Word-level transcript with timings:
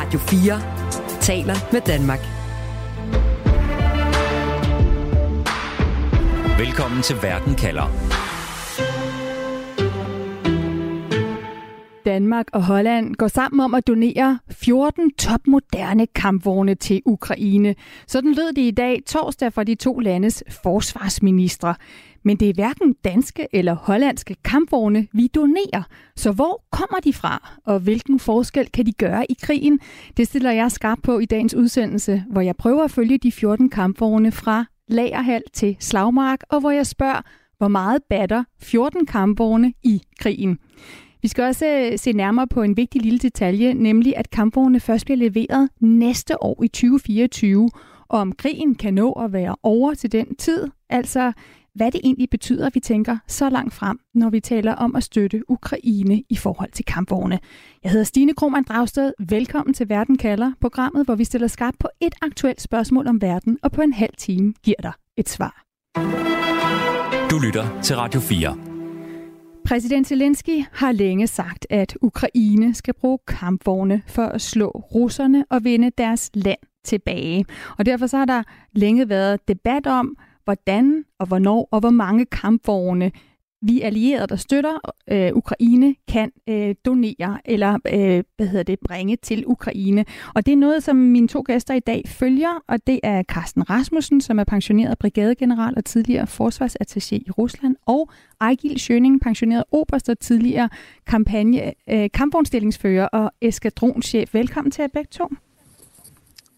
Radio 0.00 0.18
4 0.18 0.60
taler 1.20 1.54
med 1.72 1.80
Danmark. 1.80 2.18
Velkommen 6.58 7.02
til 7.02 7.16
Verden 7.22 7.54
kalder. 7.54 7.86
Danmark 12.04 12.46
og 12.52 12.64
Holland 12.64 13.14
går 13.14 13.28
sammen 13.28 13.60
om 13.60 13.74
at 13.74 13.86
donere 13.86 14.38
14 14.50 15.12
topmoderne 15.12 16.06
kampvogne 16.06 16.74
til 16.74 17.02
Ukraine. 17.06 17.74
Sådan 18.06 18.34
lød 18.34 18.52
det 18.52 18.62
i 18.62 18.70
dag 18.70 19.02
torsdag 19.06 19.52
fra 19.52 19.64
de 19.64 19.74
to 19.74 19.98
landes 19.98 20.44
forsvarsministre. 20.62 21.74
Men 22.24 22.36
det 22.36 22.48
er 22.48 22.54
hverken 22.54 22.94
danske 23.04 23.46
eller 23.52 23.74
hollandske 23.74 24.36
kampvogne, 24.44 25.08
vi 25.12 25.26
donerer. 25.26 25.82
Så 26.16 26.32
hvor 26.32 26.64
kommer 26.72 27.00
de 27.04 27.12
fra, 27.12 27.58
og 27.66 27.80
hvilken 27.80 28.18
forskel 28.18 28.66
kan 28.66 28.86
de 28.86 28.92
gøre 28.92 29.26
i 29.30 29.36
krigen? 29.42 29.80
Det 30.16 30.26
stiller 30.26 30.50
jeg 30.50 30.72
skarp 30.72 30.98
på 31.02 31.18
i 31.18 31.24
dagens 31.24 31.54
udsendelse, 31.54 32.24
hvor 32.30 32.40
jeg 32.40 32.56
prøver 32.56 32.84
at 32.84 32.90
følge 32.90 33.18
de 33.18 33.32
14 33.32 33.70
kampvogne 33.70 34.32
fra 34.32 34.64
lagerhal 34.88 35.42
til 35.52 35.76
slagmark, 35.80 36.40
og 36.48 36.60
hvor 36.60 36.70
jeg 36.70 36.86
spørger, 36.86 37.20
hvor 37.58 37.68
meget 37.68 38.02
batter 38.10 38.44
14 38.62 39.06
kampvogne 39.06 39.72
i 39.82 40.02
krigen. 40.18 40.58
Vi 41.22 41.28
skal 41.28 41.44
også 41.44 41.66
øh, 41.66 41.98
se 41.98 42.12
nærmere 42.12 42.46
på 42.46 42.62
en 42.62 42.76
vigtig 42.76 43.02
lille 43.02 43.18
detalje, 43.18 43.74
nemlig 43.74 44.16
at 44.16 44.30
kampvogne 44.30 44.80
først 44.80 45.04
bliver 45.04 45.18
leveret 45.18 45.68
næste 45.80 46.42
år 46.42 46.62
i 46.62 46.68
2024, 46.68 47.70
og 48.08 48.18
om 48.18 48.32
krigen 48.32 48.74
kan 48.74 48.94
nå 48.94 49.12
at 49.12 49.32
være 49.32 49.56
over 49.62 49.94
til 49.94 50.12
den 50.12 50.36
tid, 50.36 50.68
altså 50.88 51.32
hvad 51.74 51.90
det 51.90 52.00
egentlig 52.04 52.30
betyder, 52.30 52.66
at 52.66 52.74
vi 52.74 52.80
tænker 52.80 53.18
så 53.26 53.50
langt 53.50 53.74
frem, 53.74 53.98
når 54.14 54.30
vi 54.30 54.40
taler 54.40 54.74
om 54.74 54.96
at 54.96 55.02
støtte 55.04 55.50
Ukraine 55.50 56.22
i 56.28 56.36
forhold 56.36 56.70
til 56.72 56.84
kampvogne. 56.84 57.38
Jeg 57.82 57.90
hedder 57.90 58.04
Stine 58.04 58.34
Krohmann 58.34 58.64
Dragsted. 58.64 59.12
Velkommen 59.28 59.74
til 59.74 59.88
Verden 59.88 60.18
kalder, 60.18 60.52
programmet, 60.60 61.04
hvor 61.04 61.14
vi 61.14 61.24
stiller 61.24 61.48
skarpt 61.48 61.78
på 61.78 61.88
et 62.00 62.14
aktuelt 62.22 62.60
spørgsmål 62.60 63.06
om 63.06 63.22
verden, 63.22 63.58
og 63.62 63.72
på 63.72 63.82
en 63.82 63.92
halv 63.92 64.14
time 64.18 64.54
giver 64.62 64.80
dig 64.82 64.92
et 65.16 65.28
svar. 65.28 65.64
Du 67.30 67.38
lytter 67.38 67.80
til 67.82 67.96
Radio 67.96 68.20
4. 68.20 68.56
Præsident 69.64 70.06
Zelensky 70.06 70.64
har 70.72 70.92
længe 70.92 71.26
sagt, 71.26 71.66
at 71.70 71.98
Ukraine 72.02 72.74
skal 72.74 72.94
bruge 72.94 73.18
kampvogne 73.26 74.02
for 74.06 74.22
at 74.22 74.40
slå 74.40 74.68
russerne 74.68 75.44
og 75.50 75.64
vinde 75.64 75.90
deres 75.98 76.30
land 76.34 76.58
tilbage. 76.84 77.44
Og 77.78 77.86
derfor 77.86 78.06
så 78.06 78.16
har 78.18 78.24
der 78.24 78.42
længe 78.72 79.08
været 79.08 79.48
debat 79.48 79.86
om, 79.86 80.16
hvordan 80.50 81.04
og 81.18 81.26
hvornår 81.26 81.68
og 81.70 81.80
hvor 81.80 81.90
mange 81.90 82.26
kampvogne 82.26 83.12
vi 83.62 83.80
allierede, 83.80 84.26
der 84.26 84.36
støtter 84.36 84.78
øh, 85.10 85.32
Ukraine, 85.34 85.94
kan 86.08 86.32
øh, 86.48 86.74
donere 86.84 87.40
eller 87.44 87.78
øh, 87.92 88.24
hvad 88.36 88.46
hedder 88.46 88.62
det, 88.62 88.78
bringe 88.88 89.16
til 89.16 89.44
Ukraine. 89.46 90.04
Og 90.34 90.46
det 90.46 90.52
er 90.52 90.56
noget, 90.56 90.82
som 90.82 90.96
mine 90.96 91.28
to 91.28 91.42
gæster 91.46 91.74
i 91.74 91.80
dag 91.80 92.02
følger, 92.06 92.62
og 92.68 92.86
det 92.86 93.00
er 93.02 93.22
Carsten 93.22 93.70
Rasmussen, 93.70 94.20
som 94.20 94.38
er 94.38 94.44
pensioneret 94.44 94.98
brigadegeneral 94.98 95.74
og 95.76 95.84
tidligere 95.84 96.24
forsvarsattaché 96.24 97.14
i 97.14 97.30
Rusland, 97.38 97.76
og 97.86 98.10
Ejgil 98.40 98.80
Schøning, 98.80 99.20
pensioneret 99.20 99.64
oberst 99.72 100.08
og 100.08 100.18
tidligere 100.18 100.68
kampagne, 101.06 101.72
øh, 101.90 102.10
kampvognstillingsfører 102.14 103.06
og 103.06 103.30
eskadronchef. 103.40 104.34
Velkommen 104.34 104.70
til 104.70 104.82
jer 104.82 104.88
begge 104.88 105.08
to. 105.10 105.28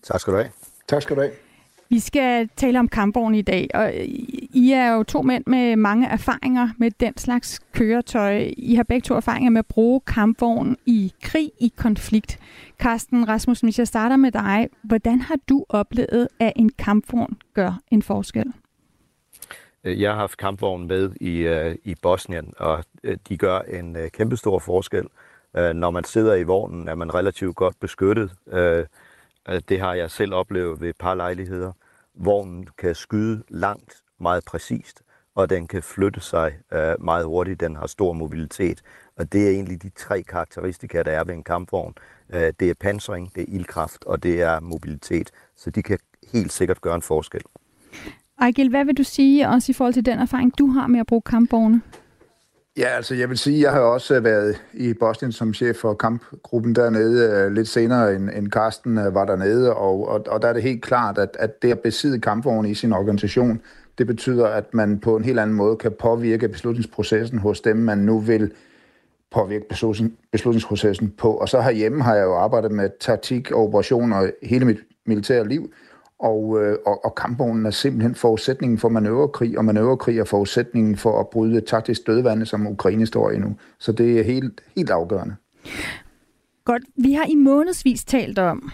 Tak 0.03 0.21
skal 0.21 0.33
du 0.33 0.39
have. 0.39 0.51
Tak 0.89 1.03
skal 1.03 1.17
du 1.17 1.21
have. 1.21 1.33
Vi 1.93 2.01
skal 2.01 2.49
tale 2.57 2.79
om 2.79 2.89
kampvogn 2.89 3.35
i 3.35 3.43
dag, 3.43 3.69
og 3.75 3.93
I 4.55 4.73
er 4.73 4.93
jo 4.93 5.03
to 5.03 5.23
mænd 5.23 5.45
med 5.47 5.77
mange 5.77 6.07
erfaringer 6.07 6.69
med 6.79 6.91
den 6.91 7.17
slags 7.17 7.61
køretøj. 7.73 8.51
I 8.57 8.75
har 8.75 8.83
begge 8.83 9.05
to 9.05 9.15
erfaringer 9.15 9.51
med 9.51 9.59
at 9.59 9.67
bruge 9.67 10.01
kampvogn 10.07 10.77
i 10.87 11.13
krig, 11.23 11.51
i 11.61 11.73
konflikt. 11.77 12.39
Carsten 12.79 13.29
Rasmussen, 13.29 13.67
hvis 13.67 13.79
jeg 13.79 13.87
starter 13.87 14.17
med 14.17 14.33
dig, 14.33 14.69
hvordan 14.83 15.21
har 15.21 15.37
du 15.49 15.65
oplevet, 15.69 16.29
at 16.41 16.53
en 16.57 16.69
kampvogn 16.79 17.37
gør 17.55 17.81
en 17.91 18.03
forskel? 18.03 18.53
Øh, 19.85 20.01
jeg 20.01 20.11
har 20.11 20.19
haft 20.19 20.37
kampvognen 20.37 20.89
med 20.89 21.11
i, 21.21 21.49
uh, 21.49 21.77
i 21.85 21.95
Bosnien, 22.03 22.55
og 22.59 22.85
øh, 23.05 23.17
de 23.29 23.37
gør 23.37 23.59
en 23.59 23.97
uh, 23.97 24.03
kæmpestor 24.13 24.59
forskel. 24.59 25.07
Uh, 25.59 25.71
når 25.71 25.91
man 25.91 26.05
sidder 26.05 26.35
i 26.35 26.43
vognen, 26.43 26.89
er 26.89 26.95
man 26.95 27.15
relativt 27.15 27.57
godt 27.57 27.81
beskyttet. 27.81 28.31
Uh, 28.47 28.85
det 29.69 29.81
har 29.81 29.95
jeg 29.95 30.11
selv 30.11 30.35
oplevet 30.35 30.81
ved 30.81 30.89
et 30.89 30.97
par 30.97 31.15
lejligheder. 31.15 31.73
Vognen 32.15 32.69
kan 32.79 32.95
skyde 32.95 33.43
langt, 33.49 34.03
meget 34.21 34.45
præcist, 34.45 35.03
og 35.35 35.51
den 35.51 35.67
kan 35.67 35.83
flytte 35.83 36.21
sig 36.21 36.53
øh, 36.73 36.95
meget 37.05 37.27
hurtigt. 37.27 37.61
Den 37.61 37.77
har 37.77 37.87
stor 37.87 38.13
mobilitet, 38.13 38.83
og 39.17 39.33
det 39.33 39.47
er 39.47 39.51
egentlig 39.51 39.83
de 39.83 39.89
tre 39.89 40.23
karakteristika, 40.23 41.03
der 41.03 41.11
er 41.11 41.25
ved 41.25 41.35
en 41.35 41.45
kampvogn. 41.45 41.95
Øh, 42.31 42.53
det 42.61 42.71
er 42.71 42.75
pansring, 42.81 43.35
det 43.35 43.43
er 43.43 43.47
ildkraft, 43.49 44.05
og 44.05 44.23
det 44.23 44.43
er 44.43 44.61
mobilitet. 44.61 45.31
Så 45.57 45.71
de 45.71 45.83
kan 45.83 45.99
helt 46.33 46.53
sikkert 46.53 46.81
gøre 46.81 46.95
en 46.95 47.03
forskel. 47.03 47.43
Ejgil, 48.41 48.69
hvad 48.69 48.85
vil 48.85 48.97
du 48.99 49.05
sige 49.05 49.49
også 49.49 49.73
i 49.73 49.75
forhold 49.75 49.95
til 49.95 50.07
den 50.07 50.19
erfaring, 50.19 50.59
du 50.59 50.67
har 50.67 50.87
med 50.87 51.01
at 51.01 51.07
bruge 51.07 51.23
kampvogne? 51.23 51.83
Ja, 52.77 52.87
altså 52.87 53.15
jeg 53.15 53.29
vil 53.29 53.39
sige, 53.39 53.61
jeg 53.61 53.73
har 53.73 53.81
også 53.81 54.15
øh, 54.15 54.25
været 54.25 54.57
i 54.73 54.95
Bosnien 54.95 55.33
som 55.33 55.55
chef 55.55 55.77
for 55.77 55.95
kampgruppen 55.95 56.75
dernede 56.75 57.31
øh, 57.31 57.53
lidt 57.53 57.69
senere 57.69 58.15
end, 58.15 58.31
end 58.31 58.49
Karsten 58.49 58.99
øh, 58.99 59.15
var 59.15 59.25
dernede, 59.25 59.75
og, 59.75 60.09
og, 60.09 60.27
og 60.27 60.43
der 60.43 60.49
er 60.49 60.53
det 60.53 60.63
helt 60.63 60.83
klart, 60.83 61.19
at, 61.19 61.37
at 61.39 61.63
det 61.63 61.71
at 61.71 61.81
besidde 61.81 62.21
kampvogne 62.21 62.71
i 62.71 62.75
sin 62.75 62.93
organisation, 62.93 63.61
det 63.99 64.07
betyder, 64.07 64.47
at 64.47 64.75
man 64.75 64.99
på 64.99 65.17
en 65.17 65.25
helt 65.25 65.39
anden 65.39 65.57
måde 65.57 65.77
kan 65.77 65.93
påvirke 65.93 66.49
beslutningsprocessen 66.49 67.39
hos 67.39 67.61
dem, 67.61 67.77
man 67.77 67.99
nu 67.99 68.19
vil 68.19 68.53
påvirke 69.31 69.65
beslutningsprocessen 70.33 71.11
på. 71.19 71.33
Og 71.35 71.49
så 71.49 71.61
herhjemme 71.61 72.03
har 72.03 72.15
jeg 72.15 72.25
jo 72.25 72.35
arbejdet 72.35 72.71
med 72.71 72.91
taktik 73.01 73.51
og 73.51 73.63
operationer 73.63 74.31
hele 74.43 74.65
mit 74.65 74.79
militære 75.07 75.49
liv, 75.49 75.73
og, 76.23 76.63
øh, 76.63 76.79
og, 76.87 77.05
og 77.05 77.15
kampvognen 77.15 77.67
er 77.67 77.71
simpelthen 77.71 78.15
forudsætningen 78.15 78.79
for 78.79 78.89
manøvrekrig, 78.89 79.59
og 79.59 79.65
manøvrekrig 79.65 80.19
er 80.19 80.25
forudsætningen 80.25 80.97
for 80.97 81.21
at 81.21 81.29
bryde 81.29 81.61
taktisk 81.61 82.07
dødvande, 82.07 82.47
som 82.47 82.67
Ukraine 82.67 83.07
står 83.07 83.31
i 83.31 83.39
nu. 83.39 83.57
Så 83.79 83.93
det 83.93 84.21
er 84.21 84.25
helt, 84.25 84.61
helt 84.77 84.91
afgørende. 84.91 85.35
Godt. 86.65 86.83
Vi 86.97 87.13
har 87.13 87.25
i 87.25 87.35
månedsvis 87.35 88.05
talt 88.05 88.39
om 88.39 88.71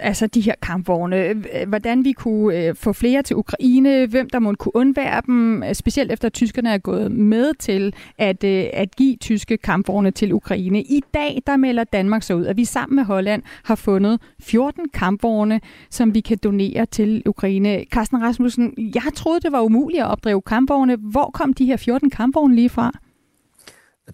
altså 0.00 0.26
de 0.26 0.40
her 0.40 0.54
kampvogne, 0.62 1.34
hvordan 1.66 2.04
vi 2.04 2.12
kunne 2.12 2.66
øh, 2.66 2.74
få 2.74 2.92
flere 2.92 3.22
til 3.22 3.36
Ukraine, 3.36 4.06
hvem 4.06 4.30
der 4.30 4.38
måtte 4.38 4.56
kunne 4.56 4.76
undvære 4.76 5.22
dem, 5.26 5.62
øh, 5.62 5.74
specielt 5.74 6.12
efter 6.12 6.26
at 6.26 6.32
tyskerne 6.32 6.70
er 6.70 6.78
gået 6.78 7.12
med 7.12 7.54
til 7.54 7.94
at, 8.18 8.44
øh, 8.44 8.64
at 8.72 8.96
give 8.96 9.16
tyske 9.16 9.56
kampvogne 9.56 10.10
til 10.10 10.32
Ukraine. 10.32 10.82
I 10.82 11.02
dag 11.14 11.42
der 11.46 11.56
melder 11.56 11.84
Danmark 11.84 12.22
så 12.22 12.34
ud, 12.34 12.46
at 12.46 12.56
vi 12.56 12.64
sammen 12.64 12.96
med 12.96 13.04
Holland 13.04 13.42
har 13.64 13.74
fundet 13.74 14.20
14 14.40 14.88
kampvogne, 14.94 15.60
som 15.90 16.14
vi 16.14 16.20
kan 16.20 16.38
donere 16.42 16.86
til 16.86 17.22
Ukraine. 17.26 17.84
Carsten 17.90 18.22
Rasmussen, 18.22 18.74
jeg 18.94 19.12
troede, 19.14 19.40
det 19.40 19.52
var 19.52 19.60
umuligt 19.60 20.02
at 20.02 20.08
opdrive 20.08 20.42
kampvogne. 20.42 20.96
Hvor 20.96 21.30
kom 21.34 21.54
de 21.54 21.66
her 21.66 21.76
14 21.76 22.10
kampvogne 22.10 22.54
lige 22.54 22.68
fra? 22.68 22.92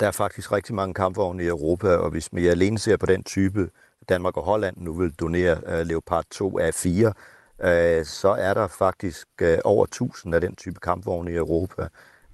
Der 0.01 0.07
er 0.07 0.11
faktisk 0.11 0.53
rigtig 0.53 0.75
mange 0.75 0.95
kampvogne 0.95 1.45
i 1.45 1.47
Europa, 1.47 1.97
og 1.97 2.11
hvis 2.11 2.33
man 2.33 2.45
alene 2.45 2.79
ser 2.79 2.97
på 2.97 3.07
den 3.07 3.25
type, 3.25 3.71
Danmark 4.09 4.37
og 4.37 4.43
Holland 4.43 4.77
nu 4.77 4.93
vil 4.93 5.13
donere 5.13 5.61
uh, 5.67 5.87
Leopard 5.87 6.25
2 6.31 6.59
af 6.59 6.75
4, 6.75 7.07
uh, 7.07 7.69
øh, 7.69 8.05
så 8.05 8.29
er 8.29 8.55
der 8.55 8.67
faktisk 8.69 9.29
uh, 9.43 9.49
over 9.65 9.85
1000 9.85 10.35
af 10.35 10.41
den 10.41 10.57
type 10.57 10.81
kampvogne 10.81 11.33
i 11.33 11.35
Europa. 11.35 11.83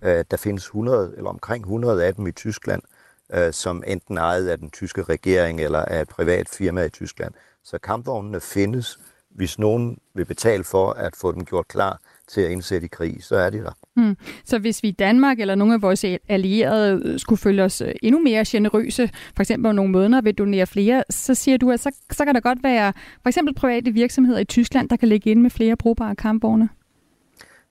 Uh, 0.03 0.09
der 0.31 0.37
findes 0.37 0.65
100, 0.65 1.15
eller 1.17 1.31
omkring 1.31 1.65
100 1.65 2.05
af 2.05 2.15
dem 2.15 2.27
i 2.27 2.33
Tyskland, 2.33 2.83
uh, 3.37 3.51
som 3.51 3.83
enten 3.87 4.19
ejet 4.19 4.49
af 4.49 4.59
den 4.59 4.71
tyske 4.71 5.03
regering 5.03 5.61
eller 5.61 5.85
af 5.85 6.01
et 6.01 6.09
privat 6.09 6.49
firma 6.49 6.85
i 6.85 6.89
Tyskland. 6.89 7.35
Så 7.65 7.79
kampvognene 7.79 8.41
findes. 8.41 8.99
Hvis 9.31 9.59
nogen 9.59 9.99
vil 10.15 10.25
betale 10.25 10.65
for 10.65 10.91
at 10.91 11.17
få 11.17 11.33
dem 11.33 11.45
gjort 11.45 11.69
klar, 11.69 12.01
til 12.29 12.41
at 12.41 12.51
indsætte 12.51 12.85
i 12.85 12.89
krig, 12.89 13.25
så 13.25 13.37
er 13.37 13.51
de 13.51 13.59
der. 13.59 13.73
Hmm. 13.97 14.17
Så 14.45 14.59
hvis 14.59 14.83
vi 14.83 14.89
i 14.89 14.93
Danmark 14.93 15.41
eller 15.41 15.55
nogle 15.55 15.75
af 15.75 15.83
vores 15.83 16.05
allierede 16.29 17.19
skulle 17.19 17.39
følge 17.39 17.63
os 17.63 17.81
øh, 17.81 17.95
endnu 18.03 18.21
mere 18.21 18.45
generøse, 18.47 19.11
for 19.37 19.43
eksempel 19.43 19.69
om 19.69 19.75
nogle 19.75 19.93
måneder 19.93 20.23
vil 20.23 20.35
donere 20.35 20.67
flere, 20.67 21.05
så 21.11 21.35
siger 21.35 21.59
du, 21.59 21.71
at 21.71 21.81
så, 21.81 21.91
så 22.11 22.25
kan 22.25 22.35
der 22.35 22.41
godt 22.41 22.59
være 22.63 22.93
for 23.23 23.29
eksempel 23.29 23.55
private 23.55 23.91
virksomheder 23.91 24.39
i 24.39 24.45
Tyskland, 24.45 24.89
der 24.89 24.97
kan 24.97 25.09
lægge 25.09 25.31
ind 25.31 25.41
med 25.43 25.51
flere 25.51 25.77
brugbare 25.77 26.17
kampvogne? 26.17 26.69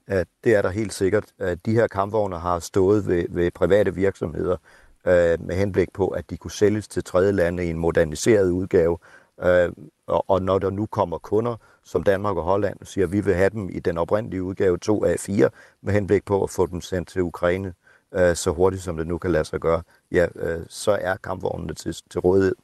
Ja, 0.10 0.24
det 0.44 0.56
er 0.56 0.62
der 0.62 0.70
helt 0.70 0.94
sikkert. 0.94 1.26
De 1.66 1.72
her 1.72 1.88
kampvogne 1.88 2.40
har 2.40 2.60
stået 2.60 3.08
ved, 3.08 3.26
ved 3.30 3.52
private 3.52 3.96
virksomheder 3.96 4.58
øh, 5.08 5.48
med 5.48 5.56
henblik 5.56 5.94
på, 5.94 6.08
at 6.08 6.30
de 6.30 6.38
kunne 6.38 6.52
sælges 6.52 6.88
til 6.88 7.04
tredje 7.04 7.32
lande 7.32 7.66
i 7.66 7.70
en 7.70 7.78
moderniseret 7.78 8.52
udgave. 8.52 8.98
Øh, 9.44 9.72
og, 10.08 10.30
og 10.30 10.42
når 10.42 10.60
der 10.60 10.70
nu 10.70 10.86
kommer 10.86 11.18
kunder, 11.18 11.56
som 11.84 12.04
Danmark 12.04 12.38
og 12.38 12.44
Holland 12.44 12.78
siger, 12.84 13.06
at 13.06 13.12
vi 13.12 13.22
vil 13.22 13.34
have 13.34 13.50
dem 13.50 13.70
i 13.70 13.80
den 13.80 13.98
oprindelige 13.98 14.44
udgave 14.44 14.78
2 14.78 15.04
af 15.04 15.20
4, 15.20 15.50
med 15.82 15.94
henblik 15.94 16.26
på 16.26 16.44
at 16.44 16.50
få 16.50 16.66
dem 16.66 16.82
sendt 16.82 17.08
til 17.08 17.22
Ukraine 17.22 17.74
øh, 18.16 18.36
så 18.36 18.52
hurtigt 18.52 18.84
som 18.84 18.98
det 18.98 19.08
nu 19.08 19.18
kan 19.18 19.32
lade 19.32 19.46
sig 19.46 19.60
gøre, 19.60 19.82
ja, 20.12 20.26
øh, 20.36 20.66
så 20.70 20.98
er 21.02 21.16
kampvognene 21.16 21.74
til, 21.74 21.96
til 22.10 22.20
rådighed. 22.20 22.56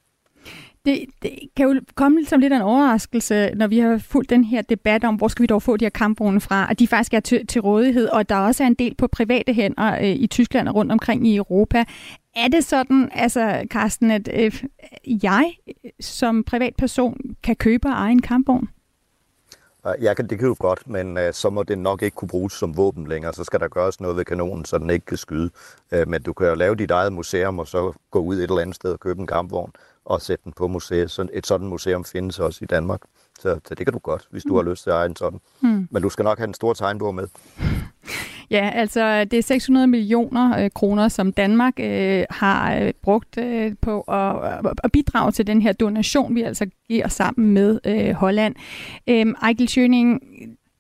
Det, 0.86 1.06
det 1.22 1.32
kan 1.56 1.68
jo 1.68 1.82
komme 1.96 2.26
som 2.26 2.40
lidt 2.40 2.54
af 2.54 2.58
en 2.58 2.62
overraskelse, 2.62 3.52
når 3.56 3.68
vi 3.68 3.80
har 3.80 3.98
fulgt 3.98 4.30
den 4.30 4.44
her 4.44 4.62
debat 4.62 5.04
om, 5.04 5.16
hvor 5.16 5.28
skal 5.28 5.44
vi 5.44 5.48
dog 5.48 5.62
få 5.62 5.78
de 5.78 5.86
her 5.86 5.90
kampvogne 5.90 6.42
fra, 6.42 6.68
at 6.72 6.80
de 6.80 6.88
faktisk 6.88 7.14
er 7.14 7.20
til, 7.20 7.48
til 7.48 7.62
rådighed, 7.62 8.08
og 8.08 8.30
der 8.30 8.36
også 8.36 8.64
er 8.64 8.68
en 8.68 8.74
del 8.74 8.96
på 8.96 9.08
private 9.08 9.54
hænder 9.54 9.96
øh, 9.96 10.04
i 10.04 10.28
Tyskland 10.28 10.70
og 10.70 10.76
rundt 10.76 10.92
omkring 10.92 11.28
i 11.28 11.36
Europa. 11.36 11.84
Er 12.36 12.48
det 12.48 12.66
sådan, 12.66 13.10
altså 13.14 13.68
Carsten, 13.72 14.12
at 14.12 14.30
øh, 14.34 14.64
jeg 15.08 15.54
som 16.00 16.44
privatperson 16.44 17.18
kan 17.44 17.56
købe 17.56 17.88
egen 17.88 18.22
kampvogn? 18.22 18.70
Ja, 20.02 20.14
det 20.14 20.40
kan 20.40 20.48
jo 20.48 20.56
godt, 20.60 20.88
men 20.88 21.18
uh, 21.18 21.24
så 21.32 21.50
må 21.50 21.64
det 21.64 21.78
nok 21.78 22.02
ikke 22.02 22.16
kunne 22.16 22.30
bruges 22.30 22.54
som 22.54 22.78
våben 22.78 23.08
længere. 23.08 23.34
Så 23.34 23.44
skal 23.44 23.60
der 23.60 23.68
gøres 23.68 24.02
noget 24.02 24.18
ved 24.18 24.26
kanonen, 24.26 24.66
så 24.66 24.78
den 24.78 24.90
ikke 24.90 25.06
kan 25.06 25.18
skyde. 25.18 25.50
Uh, 25.92 26.08
men 26.08 26.22
du 26.22 26.34
kan 26.34 26.48
jo 26.48 26.56
lave 26.56 26.76
dit 26.76 26.92
eget 26.92 27.14
museum, 27.14 27.60
og 27.60 27.68
så 27.68 27.94
gå 28.12 28.20
ud 28.20 28.36
et 28.36 28.44
eller 28.44 28.60
andet 28.60 28.76
sted 28.76 28.92
og 28.92 29.00
købe 29.00 29.20
en 29.20 29.28
kampvogn 29.28 29.72
og 30.06 30.22
sætte 30.22 30.44
den 30.44 30.54
på 30.54 30.68
museet. 30.68 31.12
Så 31.12 31.28
et 31.34 31.48
sådan 31.48 31.68
museum 31.68 32.06
findes 32.06 32.40
også 32.40 32.60
i 32.62 32.66
Danmark. 32.66 33.02
Så, 33.40 33.60
så 33.68 33.76
det 33.76 33.86
kan 33.86 33.94
du 33.94 34.00
godt, 34.00 34.28
hvis 34.32 34.44
du 34.44 34.50
mm. 34.50 34.56
har 34.56 34.64
lyst 34.72 34.84
til 34.84 34.90
at 34.90 34.96
eje 34.96 35.06
en 35.06 35.16
sådan. 35.16 35.40
Mm. 35.62 35.88
Men 35.92 36.02
du 36.02 36.10
skal 36.10 36.24
nok 36.24 36.38
have 36.38 36.48
en 36.48 36.54
stor 36.54 36.74
tegnbog 36.74 37.16
med. 37.16 37.28
Ja, 38.52 38.70
altså 38.74 39.24
det 39.24 39.40
er 39.40 39.44
600 39.44 39.88
millioner 39.88 40.64
øh, 40.64 40.70
kroner, 40.76 41.08
som 41.08 41.34
Danmark 41.34 41.74
øh, 41.80 42.24
har 42.30 42.76
øh, 42.76 42.94
brugt 43.02 43.38
øh, 43.38 43.72
på 43.82 44.02
at, 44.02 44.36
øh, 44.66 44.72
at 44.84 44.92
bidrage 44.92 45.32
til 45.32 45.48
den 45.48 45.62
her 45.62 45.74
donation, 45.74 46.36
vi 46.36 46.42
altså 46.42 46.66
giver 46.88 47.08
sammen 47.08 47.54
med 47.54 47.80
øh, 47.86 48.12
Holland. 48.12 48.56
Øh, 49.08 49.26
Eichel 49.48 49.68
Schøning, 49.68 50.22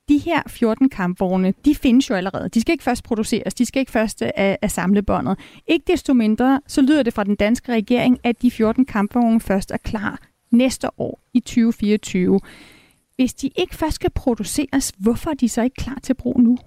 de 0.09 0.17
her 0.17 0.41
14 0.47 0.89
kampvogne, 0.89 1.53
de 1.65 1.75
findes 1.75 2.09
jo 2.09 2.15
allerede. 2.15 2.50
De 2.50 2.62
skal 2.62 2.71
ikke 2.71 2.83
først 2.83 3.03
produceres, 3.03 3.53
de 3.53 3.65
skal 3.65 3.79
ikke 3.79 3.91
først 3.91 4.21
øh, 4.21 4.29
af, 4.35 4.57
af 4.62 4.71
samlebåndet. 4.71 5.39
Ikke 5.67 5.91
desto 5.91 6.13
mindre, 6.13 6.62
så 6.67 6.81
lyder 6.81 7.03
det 7.03 7.13
fra 7.13 7.23
den 7.23 7.35
danske 7.35 7.71
regering, 7.71 8.19
at 8.23 8.41
de 8.41 8.51
14 8.51 8.85
kampvogne 8.85 9.39
først 9.39 9.71
er 9.71 9.77
klar 9.77 10.19
næste 10.51 10.89
år 10.97 11.19
i 11.33 11.39
2024. 11.39 12.39
Hvis 13.15 13.33
de 13.33 13.50
ikke 13.56 13.75
først 13.75 13.95
skal 13.95 14.09
produceres, 14.09 14.94
hvorfor 14.97 15.29
er 15.29 15.33
de 15.33 15.50
så 15.50 15.62
ikke 15.62 15.75
klar 15.75 16.00
til 16.03 16.13
brug 16.13 16.39
nu? 16.41 16.57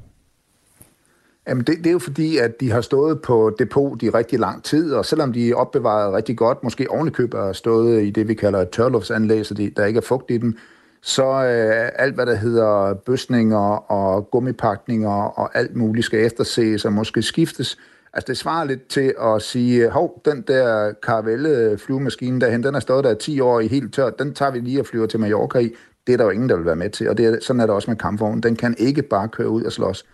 Jamen 1.49 1.65
det, 1.65 1.79
det 1.79 1.87
er 1.87 1.93
jo 1.93 1.99
fordi, 1.99 2.39
at 2.39 2.61
de 2.61 2.71
har 2.71 2.81
stået 2.81 3.23
på 3.23 3.57
depot 3.59 4.03
i 4.03 4.11
rigtig 4.11 4.39
lang 4.39 4.65
tid, 4.65 4.93
og 4.93 5.05
selvom 5.05 5.33
de 5.33 5.51
er 5.51 5.55
opbevaret 5.55 6.15
rigtig 6.15 6.37
godt, 6.37 6.65
måske 6.65 6.91
ovenikøbet 6.91 7.41
har 7.41 7.53
stået 7.53 8.03
i 8.03 8.11
det, 8.11 8.29
vi 8.29 8.35
kalder 8.35 8.61
et 8.61 8.71
tørluftsanlæg, 8.71 9.47
så 9.47 9.55
de, 9.55 9.71
der 9.77 9.87
ikke 9.87 9.99
er 9.99 10.03
fugt 10.03 10.31
i 10.31 10.39
dem, 10.39 10.59
så 11.03 11.25
øh, 11.25 11.91
alt, 11.95 12.15
hvad 12.15 12.27
der 12.27 12.35
hedder 12.35 12.95
bøsninger 12.95 13.91
og 13.91 14.31
gummipakninger 14.31 15.39
og 15.39 15.59
alt 15.59 15.77
muligt 15.77 16.07
skal 16.07 16.25
efterses 16.25 16.85
og 16.85 16.93
måske 16.93 17.23
skiftes. 17.23 17.79
Altså 18.13 18.27
det 18.29 18.37
svarer 18.37 18.65
lidt 18.65 18.89
til 18.89 19.15
at 19.23 19.43
sige, 19.43 19.91
hov, 19.91 20.23
den 20.25 20.45
der 20.49 20.93
Caravelle 21.03 21.79
flyvemaskine 21.79 22.41
derhen, 22.41 22.63
den 22.63 22.75
har 22.75 22.81
stået 22.81 23.05
der 23.05 23.15
10 23.15 23.41
år 23.41 23.61
i 23.61 23.67
helt 23.67 23.95
tørt, 23.95 24.19
den 24.19 24.35
tager 24.35 24.51
vi 24.51 24.59
lige 24.59 24.81
og 24.81 24.87
flyver 24.87 25.07
til 25.07 25.21
Mallorca 25.21 25.59
i. 25.59 25.71
Det 26.07 26.13
er 26.13 26.17
der 26.17 26.25
jo 26.25 26.31
ingen, 26.31 26.49
der 26.49 26.57
vil 26.57 26.65
være 26.65 26.77
med 26.77 26.91
til, 26.91 27.09
og 27.09 27.19
det 27.19 27.27
er, 27.27 27.37
sådan 27.41 27.61
er 27.61 27.67
det 27.67 27.75
også 27.75 27.91
med 27.91 27.99
kampvognen. 27.99 28.43
Den 28.43 28.57
kan 28.57 28.75
ikke 28.79 29.03
bare 29.03 29.29
køre 29.29 29.49
ud 29.49 29.63
og 29.63 29.73
slås 29.73 30.05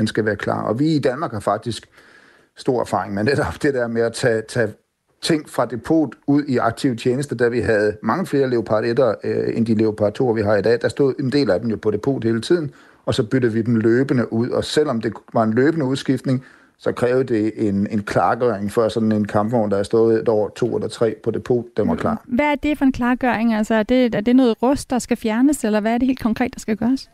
den 0.00 0.06
skal 0.06 0.24
være 0.24 0.36
klar. 0.36 0.62
Og 0.62 0.78
vi 0.78 0.94
i 0.94 0.98
Danmark 0.98 1.32
har 1.32 1.40
faktisk 1.40 1.88
stor 2.56 2.80
erfaring 2.80 3.14
med 3.14 3.24
netop 3.24 3.62
det 3.62 3.74
der 3.74 3.88
med 3.88 4.02
at 4.02 4.12
tage, 4.12 4.42
tage 4.48 4.68
ting 5.22 5.48
fra 5.48 5.66
depot 5.66 6.14
ud 6.26 6.42
i 6.48 6.56
aktiv 6.56 6.96
tjeneste, 6.96 7.34
da 7.34 7.48
vi 7.48 7.60
havde 7.60 7.96
mange 8.02 8.26
flere 8.26 8.50
Leopard 8.50 8.84
1'er 8.84 9.28
øh, 9.28 9.56
end 9.56 9.66
de 9.66 9.74
Leopard 9.74 10.20
2'er, 10.20 10.32
vi 10.32 10.42
har 10.42 10.56
i 10.56 10.62
dag. 10.62 10.78
Der 10.82 10.88
stod 10.88 11.14
en 11.18 11.32
del 11.32 11.50
af 11.50 11.60
dem 11.60 11.70
jo 11.70 11.76
på 11.76 11.90
depot 11.90 12.24
hele 12.24 12.40
tiden, 12.40 12.70
og 13.06 13.14
så 13.14 13.22
byttede 13.22 13.52
vi 13.52 13.62
dem 13.62 13.76
løbende 13.76 14.32
ud. 14.32 14.48
Og 14.48 14.64
selvom 14.64 15.00
det 15.00 15.12
var 15.32 15.42
en 15.42 15.52
løbende 15.52 15.86
udskiftning, 15.86 16.44
så 16.78 16.92
krævede 16.92 17.24
det 17.24 17.68
en, 17.68 17.86
en 17.90 18.02
klargøring 18.02 18.72
for 18.72 18.88
sådan 18.88 19.12
en 19.12 19.24
kampvogn, 19.24 19.70
der 19.70 19.76
er 19.76 19.82
stået 19.82 20.20
et 20.20 20.28
år, 20.28 20.48
to 20.48 20.76
eller 20.76 20.88
tre 20.88 21.14
på 21.24 21.30
depot, 21.30 21.64
den 21.76 21.88
var 21.88 21.94
klar. 21.94 22.22
Hvad 22.24 22.46
er 22.46 22.54
det 22.54 22.78
for 22.78 22.84
en 22.84 22.92
klargøring? 22.92 23.54
Altså, 23.54 23.74
er 23.74 23.82
det, 23.82 24.14
er 24.14 24.20
det 24.20 24.36
noget 24.36 24.62
rust, 24.62 24.90
der 24.90 24.98
skal 24.98 25.16
fjernes, 25.16 25.64
eller 25.64 25.80
hvad 25.80 25.94
er 25.94 25.98
det 25.98 26.06
helt 26.06 26.22
konkret, 26.22 26.54
der 26.54 26.60
skal 26.60 26.76
gøres? 26.76 27.10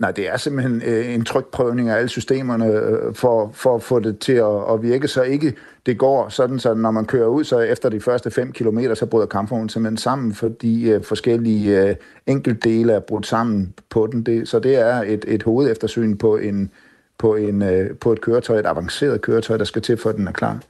Nej, 0.00 0.10
det 0.10 0.28
er 0.28 0.36
simpelthen 0.36 0.82
øh, 0.84 1.14
en 1.14 1.24
trykprøvning 1.24 1.88
af 1.88 1.96
alle 1.96 2.08
systemerne 2.08 2.66
øh, 2.66 3.14
for, 3.14 3.50
for 3.54 3.74
at 3.74 3.82
få 3.82 4.00
det 4.00 4.18
til 4.18 4.32
at, 4.32 4.72
at 4.72 4.82
virke, 4.82 5.08
så 5.08 5.22
ikke 5.22 5.54
det 5.86 5.98
går 5.98 6.28
sådan, 6.28 6.58
så 6.58 6.74
når 6.74 6.90
man 6.90 7.04
kører 7.04 7.26
ud, 7.26 7.44
så 7.44 7.58
efter 7.58 7.88
de 7.88 8.00
første 8.00 8.30
5 8.30 8.52
km, 8.52 8.78
så 8.94 9.06
bryder 9.06 9.26
kampvognen 9.26 9.68
simpelthen 9.68 9.96
sammen, 9.96 10.34
fordi 10.34 10.90
øh, 10.90 11.04
forskellige 11.04 11.88
øh, 11.88 11.96
enkeltdele 12.26 12.92
er 12.92 13.00
brudt 13.00 13.26
sammen 13.26 13.74
på 13.90 14.06
den. 14.12 14.22
Det, 14.22 14.48
så 14.48 14.58
det 14.58 14.76
er 14.76 15.02
et, 15.06 15.24
et 15.28 15.42
hovedeftersyn 15.42 16.16
på, 16.16 16.36
en, 16.36 16.70
på, 17.18 17.34
en, 17.36 17.62
øh, 17.62 17.96
på 17.96 18.12
et 18.12 18.20
køretøj, 18.20 18.58
et 18.58 18.66
avanceret 18.66 19.20
køretøj, 19.20 19.56
der 19.56 19.64
skal 19.64 19.82
til, 19.82 19.96
for 19.96 20.10
at 20.10 20.16
den 20.16 20.28
er 20.28 20.32
klar 20.32 20.60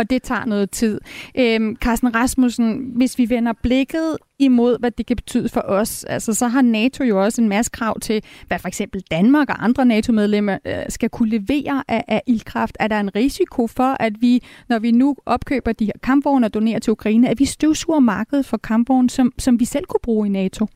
og 0.00 0.10
det 0.10 0.22
tager 0.22 0.44
noget 0.44 0.70
tid. 0.70 1.00
Øhm, 1.38 1.76
Carsten 1.76 2.14
Rasmussen, 2.14 2.92
hvis 2.96 3.18
vi 3.18 3.30
vender 3.30 3.52
blikket 3.62 4.16
imod, 4.38 4.78
hvad 4.78 4.90
det 4.90 5.06
kan 5.06 5.16
betyde 5.16 5.48
for 5.48 5.60
os, 5.60 6.04
altså 6.04 6.34
så 6.34 6.48
har 6.48 6.62
NATO 6.62 7.04
jo 7.04 7.24
også 7.24 7.42
en 7.42 7.48
masse 7.48 7.70
krav 7.70 8.00
til, 8.00 8.24
hvad 8.46 8.58
for 8.58 8.68
eksempel 8.68 9.02
Danmark 9.10 9.50
og 9.50 9.64
andre 9.64 9.84
NATO-medlemmer 9.84 10.58
øh, 10.64 10.82
skal 10.88 11.10
kunne 11.10 11.28
levere 11.28 11.84
af, 11.88 12.04
af 12.08 12.22
ildkraft. 12.26 12.76
Er 12.80 12.88
der 12.88 13.00
en 13.00 13.14
risiko 13.14 13.66
for, 13.66 13.96
at 14.00 14.12
vi, 14.20 14.44
når 14.68 14.78
vi 14.78 14.90
nu 14.90 15.16
opkøber 15.26 15.72
de 15.72 15.84
her 15.84 15.92
kampvogne 16.02 16.46
og 16.46 16.54
donerer 16.54 16.78
til 16.78 16.90
Ukraine, 16.90 17.28
at 17.28 17.38
vi 17.38 17.44
støvsuger 17.44 18.00
markedet 18.00 18.46
for 18.46 18.56
kampvogne, 18.56 19.10
som, 19.10 19.32
som 19.38 19.60
vi 19.60 19.64
selv 19.64 19.84
kunne 19.84 20.00
bruge 20.02 20.26
i 20.26 20.30
NATO? 20.30 20.66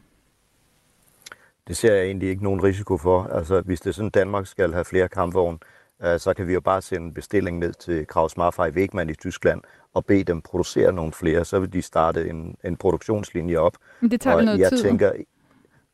Det 1.69 1.77
ser 1.77 1.95
jeg 1.95 2.05
egentlig 2.05 2.29
ikke 2.29 2.45
nogen 2.45 2.63
risiko 2.63 2.97
for. 2.97 3.23
Altså, 3.23 3.61
hvis 3.61 3.81
det 3.81 3.91
er 3.91 3.95
sådan, 3.95 4.11
Danmark 4.11 4.47
skal 4.47 4.73
have 4.73 4.85
flere 4.85 5.09
kampvogne, 5.09 5.59
Øh, 5.59 5.74
så 6.01 6.35
kan 6.37 6.47
vi 6.47 6.55
jo 6.55 6.61
bare 6.61 6.83
sende 6.83 7.07
en 7.07 7.15
bestilling 7.15 7.59
ned 7.59 7.73
til 7.73 8.07
Kraus 8.07 8.37
Maffei 8.37 8.71
Wegmann 8.71 9.11
i 9.11 9.15
Tyskland 9.15 9.61
og 9.95 10.05
bede 10.05 10.25
dem 10.25 10.43
producere 10.43 10.93
nogle 10.93 11.13
flere, 11.13 11.45
så 11.45 11.59
vil 11.59 11.73
de 11.73 11.83
starte 11.83 12.29
en, 12.29 12.57
en 12.65 12.77
produktionslinje 12.77 13.57
op. 13.57 13.77
Men 14.01 14.11
det 14.11 14.21
tager 14.21 14.37
og 14.37 14.45
noget 14.45 14.59
jeg 14.59 14.69
tid. 14.69 14.83
Tænker, 14.83 15.13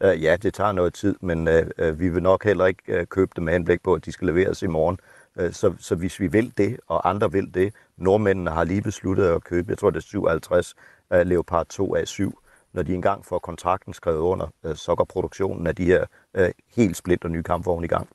uh, 0.05 0.23
ja, 0.23 0.37
det 0.43 0.55
tager 0.55 0.73
noget 0.73 0.94
tid, 0.94 1.17
men 1.20 1.49
uh, 1.49 2.00
vi 2.00 2.08
vil 2.08 2.23
nok 2.23 2.44
heller 2.44 2.67
ikke 2.67 3.00
uh, 3.00 3.06
købe 3.06 3.32
dem 3.37 3.44
med 3.44 3.52
henblik 3.52 3.82
på, 3.82 3.94
at 3.94 4.05
de 4.05 4.12
skal 4.12 4.26
leveres 4.26 4.62
i 4.62 4.67
morgen. 4.67 4.99
Uh, 5.41 5.52
så, 5.52 5.75
så 5.79 5.94
hvis 5.94 6.20
vi 6.20 6.26
vil 6.26 6.53
det, 6.58 6.81
og 6.87 7.08
andre 7.08 7.32
vil 7.32 7.55
det, 7.55 7.75
nordmændene 7.96 8.50
har 8.50 8.64
lige 8.64 8.82
besluttet 8.82 9.25
at 9.25 9.44
købe, 9.44 9.70
jeg 9.70 9.79
tror 9.79 9.91
det 9.91 9.96
er 9.96 10.00
57 10.00 10.75
uh, 11.11 11.20
Leopard 11.20 11.67
2 11.67 11.96
A7, 11.96 12.31
når 12.73 12.82
de 12.82 12.94
engang 12.94 13.25
får 13.25 13.38
kontrakten 13.38 13.94
skrevet 13.94 14.19
under, 14.19 14.46
uh, 14.62 14.75
så 14.75 14.94
går 14.94 15.05
produktionen 15.05 15.67
af 15.67 15.76
de 15.76 15.85
her 15.85 16.05
uh, 16.38 16.44
helt 16.76 16.96
splinter 16.96 17.29
nye 17.29 17.43
kampvogne 17.43 17.85
i 17.85 17.88
gang. 17.88 18.08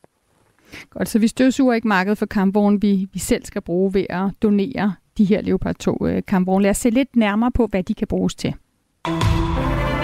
Godt, 0.90 1.10
så 1.10 1.20
vi 1.20 1.28
støvsuger 1.28 1.74
ikke 1.74 1.88
markedet 1.88 2.18
for 2.18 2.26
kampvogne, 2.26 2.82
vi, 2.82 3.08
vi 3.14 3.20
selv 3.20 3.46
skal 3.46 3.62
bruge 3.62 3.94
ved 3.94 4.06
at 4.10 4.32
donere 4.42 4.94
de 5.18 5.26
her 5.26 5.42
Leopard 5.42 5.76
2 5.76 6.08
øh, 6.08 6.22
kampvogne. 6.28 6.64
Lad 6.64 6.70
os 6.72 6.78
se 6.78 6.90
lidt 6.90 7.16
nærmere 7.16 7.52
på, 7.52 7.68
hvad 7.68 7.84
de 7.84 7.94
kan 7.94 8.08
bruges 8.08 8.36
til. 8.36 8.54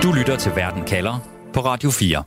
Du 0.04 0.12
lytter 0.18 0.38
til 0.40 0.52
Verden 0.56 0.84
kalder 0.84 1.30
på 1.54 1.60
Radio 1.60 1.90
4. 1.90 2.24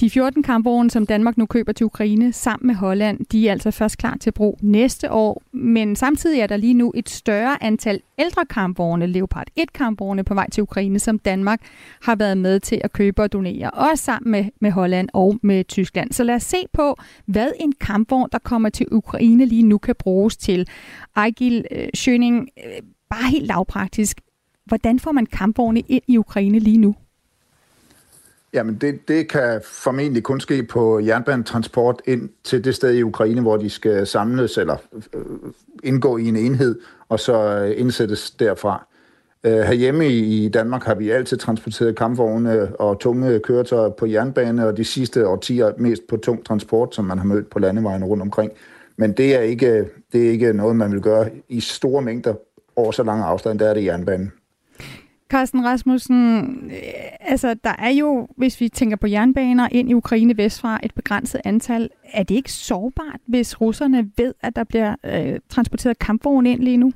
De 0.00 0.10
14 0.10 0.42
kampvogne, 0.42 0.90
som 0.90 1.06
Danmark 1.06 1.38
nu 1.38 1.46
køber 1.46 1.72
til 1.72 1.86
Ukraine 1.86 2.32
sammen 2.32 2.66
med 2.66 2.74
Holland, 2.74 3.26
de 3.32 3.48
er 3.48 3.52
altså 3.52 3.70
først 3.70 3.98
klar 3.98 4.16
til 4.20 4.32
brug 4.32 4.58
næste 4.62 5.12
år. 5.12 5.42
Men 5.52 5.96
samtidig 5.96 6.40
er 6.40 6.46
der 6.46 6.56
lige 6.56 6.74
nu 6.74 6.92
et 6.94 7.08
større 7.08 7.62
antal 7.62 8.00
ældre 8.18 8.46
kampvogne, 8.46 9.06
Leopard 9.06 9.46
1 9.56 9.72
kampvogne 9.72 10.24
på 10.24 10.34
vej 10.34 10.50
til 10.50 10.62
Ukraine, 10.62 10.98
som 10.98 11.18
Danmark 11.18 11.60
har 12.02 12.16
været 12.16 12.38
med 12.38 12.60
til 12.60 12.80
at 12.84 12.92
købe 12.92 13.22
og 13.22 13.32
donere, 13.32 13.70
også 13.70 14.04
sammen 14.04 14.30
med, 14.30 14.44
med 14.60 14.70
Holland 14.70 15.08
og 15.12 15.38
med 15.42 15.64
Tyskland. 15.64 16.12
Så 16.12 16.24
lad 16.24 16.34
os 16.34 16.42
se 16.42 16.58
på, 16.72 16.96
hvad 17.26 17.48
en 17.60 17.72
kampvogn, 17.80 18.28
der 18.32 18.38
kommer 18.38 18.68
til 18.68 18.86
Ukraine 18.92 19.46
lige 19.46 19.62
nu, 19.62 19.78
kan 19.78 19.94
bruges 19.98 20.36
til. 20.36 20.68
Ejgil 21.16 21.64
øh, 21.70 21.88
Schøning, 21.94 22.48
øh, 22.66 22.82
bare 23.10 23.30
helt 23.30 23.46
lavpraktisk, 23.46 24.20
hvordan 24.66 24.98
får 24.98 25.12
man 25.12 25.26
kampvogne 25.26 25.80
ind 25.80 26.02
i 26.08 26.18
Ukraine 26.18 26.58
lige 26.58 26.78
nu? 26.78 26.94
Jamen, 28.52 28.74
det, 28.74 29.08
det 29.08 29.28
kan 29.28 29.60
formentlig 29.64 30.22
kun 30.22 30.40
ske 30.40 30.62
på 30.62 31.00
jernbanetransport 31.00 32.02
ind 32.04 32.28
til 32.44 32.64
det 32.64 32.74
sted 32.74 32.94
i 32.94 33.02
Ukraine, 33.02 33.40
hvor 33.40 33.56
de 33.56 33.70
skal 33.70 34.06
samles 34.06 34.58
eller 34.58 34.76
øh, 35.14 35.24
indgå 35.82 36.16
i 36.16 36.28
en 36.28 36.36
enhed, 36.36 36.80
og 37.08 37.20
så 37.20 37.64
øh, 37.64 37.80
indsættes 37.80 38.30
derfra. 38.30 38.86
Øh, 39.44 39.58
herhjemme 39.58 40.08
i 40.08 40.48
Danmark 40.48 40.82
har 40.82 40.94
vi 40.94 41.10
altid 41.10 41.36
transporteret 41.36 41.96
kampvogne 41.96 42.76
og 42.80 43.00
tunge 43.00 43.40
køretøjer 43.40 43.88
på 43.88 44.06
jernbane, 44.06 44.66
og 44.66 44.76
de 44.76 44.84
sidste 44.84 45.28
årtier 45.28 45.72
mest 45.76 46.02
på 46.08 46.16
tung 46.16 46.46
transport, 46.46 46.94
som 46.94 47.04
man 47.04 47.18
har 47.18 47.26
mødt 47.26 47.50
på 47.50 47.58
landevejen 47.58 48.04
rundt 48.04 48.22
omkring. 48.22 48.52
Men 48.96 49.12
det 49.12 49.36
er 49.36 49.40
ikke, 49.40 49.88
det 50.12 50.26
er 50.26 50.30
ikke 50.30 50.52
noget, 50.52 50.76
man 50.76 50.92
vil 50.92 51.00
gøre 51.00 51.30
i 51.48 51.60
store 51.60 52.02
mængder 52.02 52.34
over 52.76 52.92
så 52.92 53.02
lang 53.02 53.22
afstand, 53.22 53.58
der 53.58 53.68
er 53.68 53.74
det 53.74 53.84
jernbanen. 53.84 54.32
Carsten 55.30 55.64
Rasmussen, 55.64 56.44
øh, 56.70 56.80
altså 57.20 57.54
der 57.64 57.74
er 57.78 57.90
jo, 57.90 58.28
hvis 58.36 58.60
vi 58.60 58.68
tænker 58.68 58.96
på 58.96 59.06
jernbaner 59.06 59.68
ind 59.72 59.90
i 59.90 59.94
Ukraine 59.94 60.36
vestfra, 60.36 60.80
et 60.82 60.94
begrænset 60.94 61.40
antal. 61.44 61.90
Er 62.12 62.22
det 62.22 62.34
ikke 62.34 62.52
sårbart, 62.52 63.20
hvis 63.26 63.60
russerne 63.60 64.10
ved, 64.16 64.34
at 64.40 64.56
der 64.56 64.64
bliver 64.64 64.94
øh, 65.04 65.40
transporteret 65.48 65.98
kampvogne 65.98 66.50
ind 66.50 66.60
lige 66.60 66.76
nu? 66.76 66.92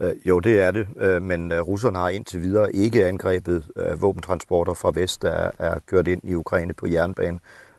Øh, 0.00 0.12
jo, 0.24 0.40
det 0.40 0.60
er 0.60 0.70
det, 0.70 0.86
øh, 0.96 1.22
men 1.22 1.52
øh, 1.52 1.60
russerne 1.60 1.98
har 1.98 2.08
indtil 2.08 2.42
videre 2.42 2.76
ikke 2.76 3.06
angrebet 3.06 3.64
våbentransporter 4.00 4.74
fra 4.74 4.90
vest, 4.94 5.22
der 5.22 5.50
er 5.58 5.78
kørt 5.86 6.08
ind 6.08 6.20
i 6.24 6.34
Ukraine 6.34 6.72
på 6.72 6.86
jernbane. 6.86 7.38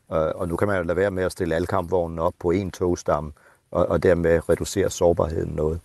Og 0.09 0.47
nu 0.47 0.55
kan 0.55 0.67
man 0.67 0.77
jo 0.77 0.83
lade 0.83 0.97
være 0.97 1.11
med 1.11 1.23
at 1.23 1.31
stille 1.31 1.55
alle 1.55 1.67
kampvognene 1.67 2.21
op 2.21 2.33
på 2.39 2.51
en 2.51 2.71
togstamme, 2.71 3.31
og 3.71 4.03
dermed 4.03 4.49
reducere 4.49 4.89
sårbarheden 4.89 5.55
noget. 5.55 5.79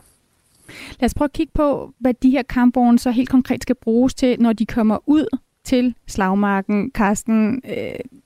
Lad 1.00 1.06
os 1.06 1.14
prøve 1.14 1.26
at 1.26 1.32
kigge 1.32 1.52
på, 1.54 1.92
hvad 1.98 2.14
de 2.14 2.30
her 2.30 2.42
kampvogne 2.42 2.98
så 2.98 3.10
helt 3.10 3.28
konkret 3.28 3.62
skal 3.62 3.74
bruges 3.74 4.14
til, 4.14 4.40
når 4.40 4.52
de 4.52 4.66
kommer 4.66 4.98
ud 5.06 5.38
til 5.64 5.94
slagmarken. 6.06 6.90
Carsten, 6.94 7.62
øh, 7.68 8.20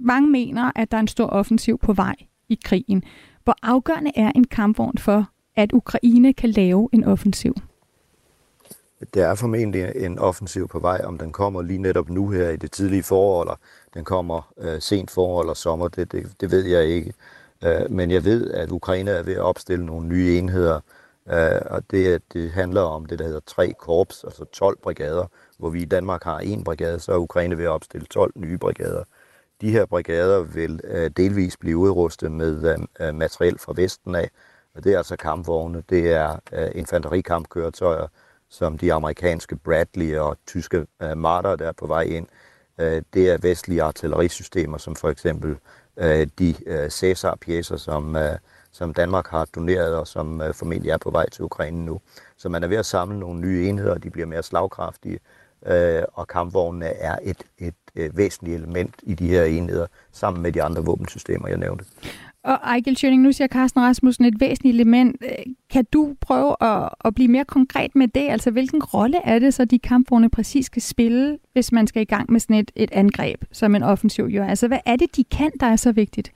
mange 0.00 0.30
mener, 0.30 0.72
at 0.76 0.90
der 0.90 0.96
er 0.96 1.00
en 1.00 1.08
stor 1.08 1.26
offensiv 1.26 1.78
på 1.78 1.92
vej 1.92 2.14
i 2.48 2.58
krigen. 2.64 3.02
Hvor 3.44 3.56
afgørende 3.62 4.10
er 4.16 4.32
en 4.34 4.44
kampvogn 4.44 4.98
for, 4.98 5.28
at 5.56 5.72
Ukraine 5.72 6.32
kan 6.32 6.50
lave 6.50 6.88
en 6.92 7.04
offensiv? 7.04 7.54
der 9.14 9.26
er 9.26 9.34
formentlig 9.34 9.92
en 9.96 10.18
offensiv 10.18 10.68
på 10.68 10.78
vej. 10.78 11.00
Om 11.04 11.18
den 11.18 11.32
kommer 11.32 11.62
lige 11.62 11.78
netop 11.78 12.10
nu 12.10 12.28
her 12.28 12.50
i 12.50 12.56
det 12.56 12.72
tidlige 12.72 13.02
forår, 13.02 13.42
eller 13.42 13.56
den 13.94 14.04
kommer 14.04 14.52
øh, 14.58 14.80
sent 14.80 15.10
forår 15.10 15.40
eller 15.40 15.54
sommer, 15.54 15.88
det, 15.88 16.12
det, 16.12 16.26
det 16.40 16.50
ved 16.50 16.64
jeg 16.64 16.84
ikke. 16.84 17.12
Øh, 17.64 17.90
men 17.90 18.10
jeg 18.10 18.24
ved, 18.24 18.50
at 18.50 18.70
Ukraine 18.70 19.10
er 19.10 19.22
ved 19.22 19.34
at 19.34 19.40
opstille 19.40 19.86
nogle 19.86 20.08
nye 20.08 20.38
enheder, 20.38 20.80
øh, 21.30 21.60
og 21.66 21.82
det, 21.90 22.22
det 22.32 22.50
handler 22.50 22.80
om 22.80 23.06
det, 23.06 23.18
der 23.18 23.24
hedder 23.24 23.40
tre 23.46 23.72
korps, 23.78 24.24
altså 24.24 24.44
12 24.44 24.78
brigader, 24.82 25.26
hvor 25.58 25.70
vi 25.70 25.82
i 25.82 25.84
Danmark 25.84 26.24
har 26.24 26.38
en 26.38 26.64
brigade, 26.64 27.00
så 27.00 27.12
er 27.12 27.16
Ukraine 27.16 27.58
ved 27.58 27.64
at 27.64 27.70
opstille 27.70 28.06
12 28.06 28.32
nye 28.36 28.58
brigader. 28.58 29.04
De 29.60 29.70
her 29.70 29.86
brigader 29.86 30.42
vil 30.42 30.80
øh, 30.84 31.10
delvis 31.16 31.56
blive 31.56 31.76
udrustet 31.76 32.32
med 32.32 32.76
øh, 33.00 33.08
øh, 33.08 33.14
materiel 33.14 33.58
fra 33.58 33.72
Vesten 33.76 34.14
af, 34.14 34.30
og 34.74 34.84
det 34.84 34.92
er 34.92 34.98
altså 34.98 35.16
kampvogne, 35.16 35.82
det 35.88 36.12
er 36.12 36.36
øh, 36.52 36.70
infanterikampkøretøjer, 36.74 38.06
som 38.48 38.78
de 38.78 38.92
amerikanske 38.92 39.56
Bradley 39.56 40.16
og 40.16 40.36
tyske 40.46 40.86
øh, 41.02 41.16
Marder, 41.16 41.56
der 41.56 41.68
er 41.68 41.72
på 41.72 41.86
vej 41.86 42.02
ind. 42.02 42.26
Øh, 42.80 43.02
det 43.14 43.30
er 43.30 43.38
vestlige 43.38 43.82
artillerisystemer, 43.82 44.78
som 44.78 44.96
for 44.96 45.10
eksempel 45.10 45.56
øh, 45.96 46.26
de 46.38 46.54
øh, 46.66 46.90
Cæsar-pjæser, 46.90 47.76
som, 47.76 48.16
øh, 48.16 48.38
som 48.74 48.94
Danmark 48.94 49.26
har 49.28 49.44
doneret, 49.44 49.96
og 49.96 50.06
som 50.06 50.40
øh, 50.40 50.54
formentlig 50.54 50.90
er 50.90 50.98
på 50.98 51.10
vej 51.10 51.30
til 51.30 51.44
Ukraine 51.44 51.84
nu. 51.84 52.00
Så 52.36 52.48
man 52.48 52.62
er 52.62 52.68
ved 52.68 52.76
at 52.76 52.86
samle 52.86 53.18
nogle 53.18 53.40
nye 53.40 53.68
enheder, 53.68 53.98
de 53.98 54.10
bliver 54.10 54.26
mere 54.26 54.42
slagkraftige, 54.42 55.18
øh, 55.66 56.02
og 56.12 56.28
kampvognene 56.28 56.86
er 56.86 57.16
et, 57.22 57.42
et, 57.58 57.74
øh, 57.96 58.16
væsentligt 58.16 58.56
element 58.56 58.94
i 59.02 59.14
de 59.14 59.28
her 59.28 59.44
enheder, 59.44 59.86
sammen 60.12 60.42
med 60.42 60.52
de 60.52 60.62
andre 60.62 60.84
våbensystemer, 60.84 61.48
jeg 61.48 61.58
nævnte. 61.58 61.84
Og 62.44 62.54
Ejgil 62.54 62.96
Schøning, 62.96 63.22
nu 63.22 63.32
siger 63.32 63.48
Carsten 63.48 63.80
Rasmussen 63.80 64.24
et 64.24 64.40
væsentligt 64.40 64.74
element. 64.74 65.16
Øh, 65.22 65.52
kan 65.70 65.84
du 65.92 66.14
prøve 66.20 66.56
at, 66.60 66.88
at 67.04 67.14
blive 67.14 67.28
mere 67.28 67.44
konkret 67.44 67.94
med 67.94 68.08
det? 68.08 68.28
Altså, 68.30 68.50
hvilken 68.50 68.82
rolle 68.82 69.20
er 69.24 69.38
det 69.38 69.54
så, 69.54 69.64
de 69.64 69.78
kampvogne 69.78 70.30
præcis 70.30 70.66
skal 70.66 70.82
spille, 70.82 71.38
hvis 71.52 71.72
man 71.72 71.86
skal 71.86 72.02
i 72.02 72.04
gang 72.04 72.32
med 72.32 72.40
sådan 72.40 72.56
et, 72.56 72.70
et 72.76 72.90
angreb, 72.92 73.44
som 73.52 73.74
en 73.74 73.82
offensiv 73.82 74.24
jo? 74.24 74.42
Altså, 74.42 74.68
hvad 74.68 74.78
er 74.86 74.96
det, 74.96 75.16
de 75.16 75.24
kan, 75.24 75.50
der 75.60 75.66
er 75.66 75.76
så 75.76 75.92
vigtigt? 75.92 76.32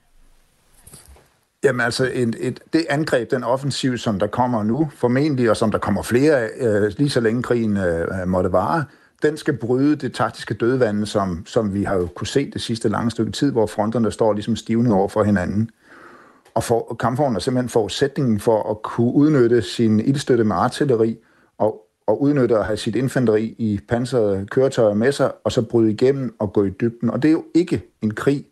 Jamen 1.65 1.81
altså, 1.81 2.11
et, 2.15 2.37
et, 2.41 2.61
det 2.73 2.87
angreb, 2.89 3.31
den 3.31 3.45
offensiv, 3.45 3.99
som 3.99 4.19
der 4.19 4.27
kommer 4.27 4.63
nu, 4.63 4.91
formentlig, 4.95 5.51
og 5.51 5.57
som 5.57 5.71
der 5.71 5.79
kommer 5.79 6.03
flere 6.03 6.49
øh, 6.61 6.93
lige 6.99 7.11
så 7.11 7.21
længe 7.21 7.43
krigen 7.43 7.77
øh, 7.77 8.29
måtte 8.29 8.53
vare, 8.53 8.85
den 9.23 9.37
skal 9.37 9.57
bryde 9.57 9.97
det 9.97 10.15
taktiske 10.15 10.55
dødvande, 10.55 11.07
som, 11.07 11.47
som 11.47 11.75
vi 11.75 11.85
har 11.85 11.97
jo 11.97 12.07
kunne 12.07 12.27
se 12.27 12.51
det 12.51 12.63
sidste 12.63 12.89
lange 12.89 13.11
stykke 13.11 13.33
tid, 13.33 13.53
hvor 13.53 13.67
fronterne 13.67 14.11
står 14.11 14.33
ligesom 14.33 14.57
stivnet 14.57 14.93
over 14.93 15.09
for 15.09 15.23
hinanden. 15.23 15.71
Og 16.55 16.65
for, 16.65 16.97
kampvognen 17.01 17.37
er 17.37 17.41
simpelthen 17.41 17.69
forudsætningen 17.69 18.41
for 18.41 18.71
at 18.71 18.83
kunne 18.83 19.13
udnytte 19.13 19.63
sin 19.63 20.01
ildstøtte 20.01 20.45
med 20.45 20.57
artilleri 20.57 21.17
og, 21.59 21.81
og 22.07 22.23
udnytte 22.23 22.59
at 22.59 22.65
have 22.65 22.77
sit 22.77 22.97
infanteri 22.97 23.55
i 23.59 23.81
pansrede 23.89 24.47
køretøjer 24.51 24.95
med 24.95 25.13
sig, 25.13 25.33
og 25.45 25.53
så 25.53 25.63
bryde 25.63 25.91
igennem 25.91 26.37
og 26.39 26.53
gå 26.53 26.65
i 26.65 26.71
dybden. 26.71 27.11
Og 27.11 27.23
det 27.23 27.29
er 27.29 27.33
jo 27.33 27.45
ikke 27.55 27.83
en 28.03 28.15
krig, 28.15 28.47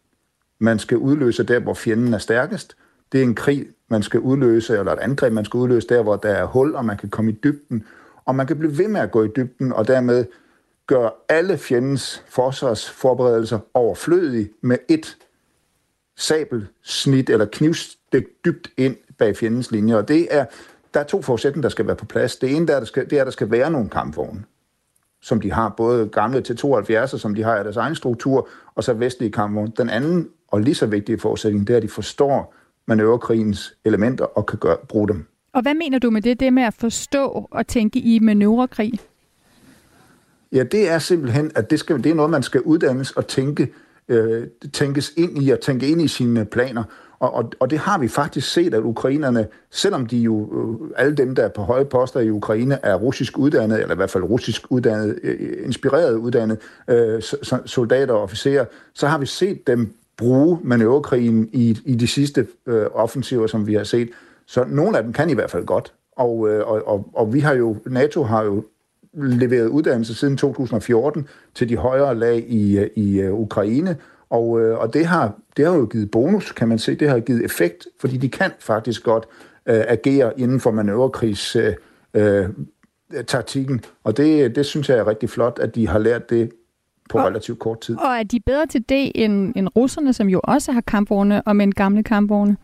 man 0.59 0.79
skal 0.79 0.99
udløse 0.99 1.43
der, 1.43 1.61
hvor 1.61 1.75
fjenden 1.75 2.15
er 2.15 2.19
stærkest. 2.19 2.77
Det 3.13 3.21
er 3.21 3.25
en 3.25 3.35
krig, 3.35 3.67
man 3.89 4.03
skal 4.03 4.21
udløse, 4.21 4.79
eller 4.79 4.93
et 4.93 4.99
angreb, 4.99 5.33
man 5.33 5.45
skal 5.45 5.59
udløse 5.59 5.89
der, 5.89 6.03
hvor 6.03 6.17
der 6.17 6.29
er 6.29 6.45
hul, 6.45 6.75
og 6.75 6.85
man 6.85 6.97
kan 6.97 7.09
komme 7.09 7.31
i 7.31 7.35
dybden. 7.45 7.85
Og 8.25 8.35
man 8.35 8.47
kan 8.47 8.59
blive 8.59 8.79
ved 8.79 8.89
med 8.89 9.01
at 9.01 9.11
gå 9.11 9.25
i 9.25 9.29
dybden, 9.37 9.73
og 9.73 9.89
dermed 9.89 10.25
gøre 10.87 11.11
alle 11.29 11.59
fjendens 11.59 12.25
forsvarsforberedelser 12.29 13.59
overflødige 13.75 14.51
med 14.61 14.79
et 14.89 15.17
sabelsnit 16.17 17.31
eller 17.31 17.47
knivstik 17.53 18.25
dybt 18.45 18.71
ind 18.77 18.97
bag 19.19 19.37
fjendens 19.37 19.71
linje. 19.71 19.97
Og 19.97 20.09
det 20.09 20.29
er, 20.31 20.45
der 20.95 21.01
er 21.01 21.05
to 21.05 21.23
forudsætninger, 21.23 21.63
der 21.63 21.69
skal 21.69 21.87
være 21.87 21.97
på 21.97 22.05
plads. 22.05 22.37
Det 22.37 22.57
ene 22.57 22.67
der, 22.67 22.79
der 22.79 22.87
skal, 22.87 23.11
det 23.11 23.17
er, 23.17 23.21
at 23.21 23.27
der 23.27 23.31
skal 23.31 23.51
være 23.51 23.71
nogle 23.71 23.89
kampvogne, 23.89 24.45
som 25.23 25.41
de 25.41 25.53
har, 25.53 25.69
både 25.77 26.09
gamle 26.09 26.41
til 26.41 26.57
72, 26.57 27.21
som 27.21 27.35
de 27.35 27.43
har 27.43 27.61
i 27.61 27.65
deres 27.65 27.77
egen 27.77 27.95
struktur, 27.95 28.49
og 28.75 28.85
så 28.85 28.93
vestlige 28.93 29.33
kampvogne. 29.33 29.73
Den 29.77 29.91
anden 29.91 30.29
og 30.49 30.61
lige 30.61 30.75
så 30.75 30.87
vigtige 30.87 31.19
forudsætning, 31.19 31.67
det 31.67 31.73
er, 31.73 31.77
at 31.77 31.83
de 31.83 31.89
forstår 31.89 32.55
manøvrekrigens 32.87 33.75
elementer 33.85 34.25
og 34.25 34.47
kan 34.47 34.59
gøre, 34.59 34.77
bruge 34.89 35.09
dem. 35.09 35.25
Og 35.53 35.63
hvad 35.63 35.75
mener 35.75 35.99
du 35.99 36.11
med 36.11 36.23
det, 36.23 36.41
det 36.41 36.53
med 36.53 36.63
at 36.63 36.75
forstå 36.75 37.49
og 37.51 37.67
tænke 37.67 37.99
i 37.99 38.19
manøvrekrig? 38.19 39.01
Ja, 40.53 40.63
det 40.63 40.91
er 40.91 40.99
simpelthen, 40.99 41.51
at 41.55 41.71
det, 41.71 41.79
skal, 41.79 42.05
det 42.05 42.11
er 42.11 42.15
noget, 42.15 42.31
man 42.31 42.43
skal 42.43 42.61
uddannes 42.61 43.11
og 43.11 43.27
tænke 43.27 43.73
øh, 44.09 44.47
tænkes 44.73 45.13
ind 45.17 45.43
i 45.43 45.51
og 45.51 45.61
tænke 45.61 45.89
ind 45.89 46.03
i 46.03 46.09
sine 46.09 46.45
planer. 46.45 46.85
Og, 47.19 47.35
og, 47.35 47.53
og 47.61 47.71
det 47.71 47.79
har 47.79 47.99
vi 47.99 48.09
faktisk 48.09 48.53
set, 48.53 48.75
at 48.75 48.83
ukrainerne, 48.83 49.47
selvom 49.71 50.07
de 50.07 50.19
jo, 50.19 50.41
øh, 50.43 50.91
alle 50.97 51.17
dem, 51.17 51.35
der 51.35 51.43
er 51.43 51.49
på 51.49 51.63
høje 51.63 51.85
poster 51.85 52.21
i 52.21 52.31
Ukraine, 52.31 52.79
er 52.83 52.95
russisk 52.95 53.39
uddannet, 53.39 53.81
eller 53.81 53.95
i 53.95 53.97
hvert 53.97 54.11
fald 54.11 54.25
russisk 54.25 54.63
uddannet, 54.71 55.19
øh, 55.23 55.67
inspireret 55.67 56.15
uddannet 56.15 56.59
øh, 56.89 57.23
soldater 57.67 58.15
og 58.15 58.23
officerer, 58.23 58.65
så 58.95 59.07
har 59.07 59.19
vi 59.19 59.27
set 59.27 59.67
dem 59.67 59.95
bruge 60.17 60.59
manøvrekrigen 60.63 61.49
i, 61.53 61.79
i 61.85 61.95
de 61.95 62.07
sidste 62.07 62.47
øh, 62.67 62.87
offensiver, 62.93 63.47
som 63.47 63.67
vi 63.67 63.75
har 63.75 63.85
set. 63.85 64.11
Så 64.47 64.65
nogle 64.69 64.97
af 64.97 65.03
dem 65.03 65.13
kan 65.13 65.31
i 65.31 65.35
hvert 65.35 65.51
fald 65.51 65.65
godt. 65.65 65.93
Og, 66.17 66.49
øh, 66.49 66.69
og, 66.69 66.89
og, 66.89 67.11
og 67.15 67.35
vi 67.35 67.41
har 67.41 67.55
jo, 67.55 67.77
NATO 67.87 68.23
har 68.23 68.45
jo 68.45 68.65
leveret 69.13 69.67
uddannelse 69.67 70.15
siden 70.15 70.37
2014 70.37 71.29
til 71.55 71.69
de 71.69 71.77
højere 71.77 72.15
lag 72.15 72.45
i, 72.49 72.79
øh, 72.79 72.91
i 72.95 73.27
uh, 73.27 73.41
Ukraine, 73.41 73.97
og, 74.31 74.61
øh, 74.61 74.79
og 74.79 74.95
det, 74.95 75.07
har, 75.07 75.33
det 75.57 75.67
har 75.67 75.75
jo 75.75 75.87
givet 75.87 76.11
bonus, 76.11 76.53
kan 76.53 76.69
man 76.69 76.79
se. 76.79 76.95
Det 76.95 77.09
har 77.09 77.21
givet 77.21 77.45
effekt, 77.45 77.87
fordi 78.01 78.17
de 78.17 78.29
kan 78.29 78.51
faktisk 78.61 79.03
godt 79.03 79.27
øh, 79.67 79.85
agere 79.89 80.41
inden 80.41 80.61
for 80.61 80.71
manøvrekrigs 80.71 81.57
øh, 81.57 81.75
øh 82.15 82.49
taktikken, 83.27 83.85
og 84.05 84.17
det, 84.17 84.57
det 84.57 84.67
synes 84.67 84.89
jeg 84.89 84.99
er 84.99 85.07
rigtig 85.07 85.31
flot, 85.31 85.59
at 85.63 85.75
de 85.75 85.89
har 85.89 85.99
lært 85.99 86.31
det 86.31 86.51
på 87.11 87.19
og, 87.19 87.25
relativt 87.25 87.59
kort 87.59 87.81
tid. 87.81 87.97
Og 87.97 88.09
er 88.09 88.23
de 88.23 88.41
bedre 88.41 88.67
til 88.67 88.85
det 88.89 89.13
end, 89.15 89.53
end 89.57 89.69
russerne, 89.77 90.13
som 90.13 90.29
jo 90.29 90.41
også 90.45 90.73
har 90.73 90.81
kampvogne, 90.81 91.43
og 91.43 91.57
med 91.57 91.65
en 91.65 91.75
gamle 91.75 92.03
kampvogne? 92.03 92.57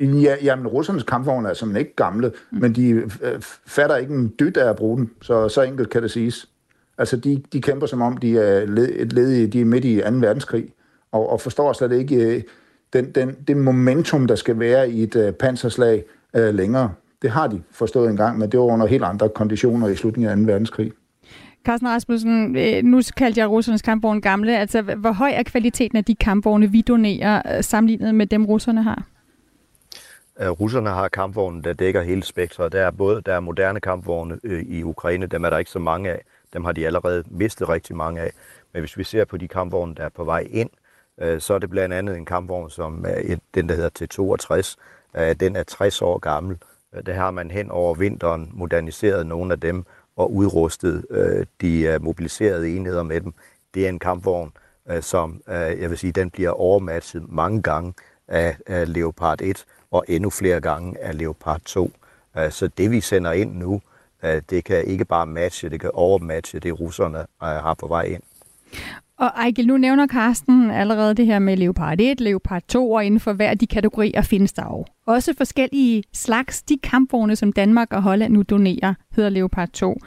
Ja, 0.00 0.34
jamen, 0.42 0.66
russernes 0.66 1.02
kampvogne 1.02 1.48
er 1.48 1.54
som 1.54 1.76
ikke 1.76 1.94
gamle, 1.96 2.32
mm. 2.50 2.58
men 2.60 2.74
de 2.74 2.88
øh, 2.90 3.06
fatter 3.66 3.96
ikke 3.96 4.14
en 4.14 4.34
dyt 4.40 4.56
af 4.56 4.70
at 4.70 4.76
bruge 4.76 4.98
den, 4.98 5.10
så, 5.22 5.48
så 5.48 5.62
enkelt 5.62 5.90
kan 5.90 6.02
det 6.02 6.10
siges. 6.10 6.48
Altså, 6.98 7.16
de, 7.16 7.42
de 7.52 7.62
kæmper 7.62 7.86
som 7.86 8.02
om, 8.02 8.16
de 8.16 8.38
er 8.38 8.66
led, 8.66 8.88
et 8.96 9.12
led 9.12 9.48
de 9.48 9.60
er 9.60 9.64
midt 9.64 9.84
i 9.84 10.00
2. 10.00 10.10
verdenskrig, 10.10 10.68
og, 11.12 11.30
og 11.30 11.40
forstår 11.40 11.72
slet 11.72 11.92
ikke 11.92 12.36
øh, 12.36 12.42
den, 12.92 13.10
den, 13.10 13.36
det 13.48 13.56
momentum, 13.56 14.26
der 14.26 14.34
skal 14.34 14.58
være 14.58 14.90
i 14.90 15.02
et 15.02 15.16
uh, 15.16 15.30
panserslag 15.30 16.04
uh, 16.38 16.54
længere. 16.54 16.92
Det 17.22 17.30
har 17.30 17.46
de 17.46 17.62
forstået 17.70 18.10
engang, 18.10 18.38
men 18.38 18.52
det 18.52 18.60
var 18.60 18.66
under 18.66 18.86
helt 18.86 19.04
andre 19.04 19.28
konditioner 19.28 19.88
i 19.88 19.96
slutningen 19.96 20.30
af 20.30 20.36
2. 20.36 20.52
verdenskrig. 20.52 20.92
Carsten 21.64 21.88
Rasmussen, 21.88 22.56
øh, 22.56 22.82
nu 22.82 23.00
kaldte 23.16 23.40
jeg 23.40 23.50
russernes 23.50 23.82
kampvogne 23.82 24.20
gamle. 24.20 24.58
Altså, 24.58 24.82
hvor 24.82 25.12
høj 25.12 25.30
er 25.30 25.42
kvaliteten 25.42 25.98
af 25.98 26.04
de 26.04 26.14
kampvogne, 26.14 26.70
vi 26.70 26.80
donerer, 26.80 27.56
øh, 27.56 27.64
sammenlignet 27.64 28.14
med 28.14 28.26
dem, 28.26 28.46
russerne 28.46 28.82
har? 28.82 29.04
Øh, 30.40 30.48
russerne 30.48 30.90
har 30.90 31.08
kampvogne, 31.08 31.62
der 31.62 31.72
dækker 31.72 32.02
hele 32.02 32.22
spektret. 32.22 32.72
Der 32.72 32.80
er 32.80 32.90
både 32.90 33.22
der 33.26 33.34
er 33.34 33.40
moderne 33.40 33.80
kampvogne 33.80 34.38
i 34.44 34.82
Ukraine, 34.82 35.26
dem 35.26 35.44
er 35.44 35.50
der 35.50 35.58
ikke 35.58 35.70
så 35.70 35.78
mange 35.78 36.10
af. 36.10 36.22
Dem 36.52 36.64
har 36.64 36.72
de 36.72 36.86
allerede 36.86 37.24
mistet 37.30 37.68
rigtig 37.68 37.96
mange 37.96 38.20
af. 38.20 38.32
Men 38.72 38.80
hvis 38.80 38.98
vi 38.98 39.04
ser 39.04 39.24
på 39.24 39.36
de 39.36 39.48
kampvogne, 39.48 39.94
der 39.94 40.04
er 40.04 40.08
på 40.08 40.24
vej 40.24 40.46
ind, 40.50 40.70
så 41.38 41.54
er 41.54 41.58
det 41.58 41.70
blandt 41.70 41.94
andet 41.94 42.16
en 42.16 42.24
kampvogn, 42.24 42.70
som 42.70 43.04
er 43.08 43.20
et, 43.24 43.40
den, 43.54 43.68
der 43.68 43.74
hedder 43.74 44.74
T62. 45.14 45.34
Den 45.40 45.56
er 45.56 45.62
60 45.62 46.02
år 46.02 46.18
gammel. 46.18 46.56
Der 47.06 47.12
har 47.12 47.30
man 47.30 47.50
hen 47.50 47.70
over 47.70 47.94
vinteren 47.94 48.50
moderniseret 48.52 49.26
nogle 49.26 49.52
af 49.52 49.60
dem 49.60 49.84
og 50.20 50.34
udrustet 50.34 51.06
øh, 51.10 51.46
de 51.60 51.80
øh, 51.80 52.02
mobiliserede 52.02 52.76
enheder 52.76 53.02
med 53.02 53.20
dem. 53.20 53.34
Det 53.74 53.84
er 53.84 53.88
en 53.88 53.98
kampvogn, 53.98 54.52
øh, 54.90 55.02
som 55.02 55.40
øh, 55.48 55.80
jeg 55.80 55.90
vil 55.90 55.98
sige, 55.98 56.12
den 56.12 56.30
bliver 56.30 56.50
overmatchet 56.50 57.22
mange 57.28 57.62
gange 57.62 57.94
af, 58.28 58.56
af 58.66 58.92
Leopard 58.92 59.40
1 59.42 59.64
og 59.90 60.04
endnu 60.08 60.30
flere 60.30 60.60
gange 60.60 60.98
af 60.98 61.18
Leopard 61.18 61.60
2. 61.60 61.92
Øh, 62.38 62.50
så 62.50 62.68
det 62.78 62.90
vi 62.90 63.00
sender 63.00 63.32
ind 63.32 63.56
nu, 63.56 63.80
øh, 64.24 64.42
det 64.50 64.64
kan 64.64 64.84
ikke 64.84 65.04
bare 65.04 65.26
matche, 65.26 65.68
det 65.68 65.80
kan 65.80 65.90
overmatche 65.94 66.58
det 66.58 66.80
russerne 66.80 67.18
øh, 67.18 67.26
har 67.40 67.74
på 67.74 67.86
vej 67.86 68.02
ind. 68.02 68.22
Og 69.18 69.26
Ejgil, 69.26 69.66
nu 69.66 69.76
nævner 69.76 70.06
Karsten 70.06 70.70
allerede 70.70 71.14
det 71.14 71.26
her 71.26 71.38
med 71.38 71.56
Leopard 71.56 72.00
1, 72.00 72.20
Leopard 72.20 72.62
2, 72.68 72.92
og 72.92 73.04
inden 73.04 73.20
for 73.20 73.32
hver 73.32 73.50
af 73.50 73.58
de 73.58 73.66
kategorier 73.66 74.22
findes 74.22 74.52
der 74.52 74.64
jo 74.64 74.84
også 75.10 75.34
forskellige 75.36 76.02
slags. 76.14 76.62
De 76.62 76.78
kampvogne, 76.82 77.36
som 77.36 77.52
Danmark 77.52 77.92
og 77.92 78.02
Holland 78.02 78.32
nu 78.32 78.42
donerer, 78.42 78.94
hedder 79.16 79.30
Leopard 79.30 79.68
2. 79.68 79.98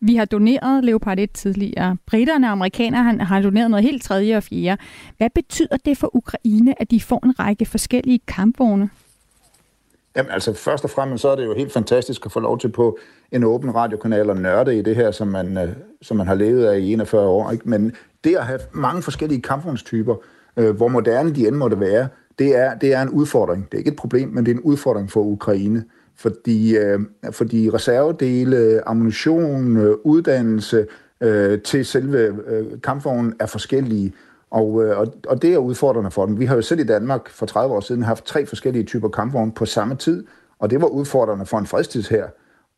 Vi 0.00 0.16
har 0.16 0.24
doneret 0.24 0.84
Leopard 0.84 1.18
1 1.18 1.30
tidligere. 1.32 1.96
Britterne 2.06 2.46
og 2.46 2.52
amerikanerne 2.52 3.24
har 3.24 3.42
doneret 3.42 3.70
noget 3.70 3.84
helt 3.84 4.02
tredje 4.02 4.36
og 4.36 4.42
fjerde. 4.42 4.82
Hvad 5.16 5.30
betyder 5.34 5.76
det 5.84 5.98
for 5.98 6.16
Ukraine, 6.16 6.82
at 6.82 6.90
de 6.90 7.00
får 7.00 7.24
en 7.24 7.40
række 7.40 7.66
forskellige 7.66 8.20
kampvogne? 8.28 8.90
Jamen 10.16 10.32
altså 10.32 10.54
først 10.54 10.84
og 10.84 10.90
fremmest 10.90 11.22
så 11.22 11.28
er 11.28 11.36
det 11.36 11.44
jo 11.44 11.54
helt 11.54 11.72
fantastisk 11.72 12.26
at 12.26 12.32
få 12.32 12.40
lov 12.40 12.58
til 12.58 12.68
på 12.68 12.98
en 13.32 13.44
åben 13.44 13.74
radiokanal 13.74 14.30
og 14.30 14.36
nørde 14.36 14.78
i 14.78 14.82
det 14.82 14.96
her, 14.96 15.10
som 15.10 15.28
man, 15.28 15.58
øh, 15.58 15.68
som 16.02 16.16
man 16.16 16.26
har 16.26 16.34
levet 16.34 16.66
af 16.66 16.78
i 16.78 16.92
41 16.92 17.26
år. 17.26 17.50
Ikke? 17.50 17.68
Men 17.68 17.92
det 18.24 18.36
at 18.36 18.46
have 18.46 18.60
mange 18.72 19.02
forskellige 19.02 19.42
kampvognstyper, 19.42 20.14
øh, 20.56 20.76
hvor 20.76 20.88
moderne 20.88 21.34
de 21.34 21.48
end 21.48 21.56
måtte 21.56 21.80
være, 21.80 22.08
det 22.40 22.56
er, 22.56 22.74
det 22.74 22.94
er 22.94 23.02
en 23.02 23.08
udfordring. 23.08 23.64
Det 23.64 23.74
er 23.74 23.78
ikke 23.78 23.90
et 23.90 23.96
problem, 23.96 24.28
men 24.28 24.46
det 24.46 24.52
er 24.52 24.56
en 24.56 24.62
udfordring 24.62 25.10
for 25.10 25.20
Ukraine. 25.20 25.84
fordi, 26.16 26.76
øh, 26.76 27.00
fordi 27.30 27.70
reservedele, 27.70 28.88
ammunition, 28.88 29.76
øh, 29.76 29.94
uddannelse 30.04 30.86
øh, 31.20 31.62
til 31.62 31.84
selve 31.84 32.18
øh, 32.46 32.66
kampvognen 32.82 33.34
er 33.40 33.46
forskellige. 33.46 34.12
Og, 34.50 34.84
øh, 34.84 34.98
og, 34.98 35.14
og 35.26 35.42
det 35.42 35.54
er 35.54 35.58
udfordrende 35.58 36.10
for 36.10 36.26
dem. 36.26 36.38
Vi 36.38 36.44
har 36.44 36.54
jo 36.54 36.62
selv 36.62 36.80
i 36.80 36.84
Danmark 36.84 37.28
for 37.28 37.46
30 37.46 37.74
år 37.74 37.80
siden 37.80 38.02
haft 38.02 38.24
tre 38.24 38.46
forskellige 38.46 38.84
typer 38.84 39.08
kampvogne 39.08 39.52
på 39.52 39.66
samme 39.66 39.94
tid, 39.94 40.24
og 40.58 40.70
det 40.70 40.80
var 40.80 40.86
udfordrende 40.86 41.46
for 41.46 41.58
en 41.58 41.66
fredstidshær. 41.66 42.26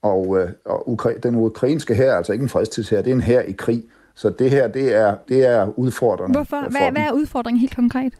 Og, 0.02 0.38
øh, 0.38 0.49
og 0.64 0.88
ukra- 0.88 1.19
den 1.19 1.35
ukrainske 1.35 1.95
her 1.95 2.11
er 2.11 2.16
altså 2.16 2.33
ikke 2.33 2.42
en 2.42 2.49
fredstidshær, 2.49 3.02
det 3.02 3.11
er 3.11 3.14
en 3.14 3.21
her 3.21 3.40
i 3.40 3.52
krig. 3.52 3.85
Så 4.14 4.31
det 4.31 4.50
her, 4.50 4.69
det 4.69 4.95
er, 4.95 5.14
det 5.28 5.47
er 5.47 5.78
udfordrende. 5.78 6.38
Hvorfor? 6.38 6.62
For 6.62 6.71
Hvad, 6.71 6.90
hvad 6.92 7.02
er 7.02 7.12
udfordringen 7.12 7.61
helt 7.61 7.76
konkret? 7.76 8.12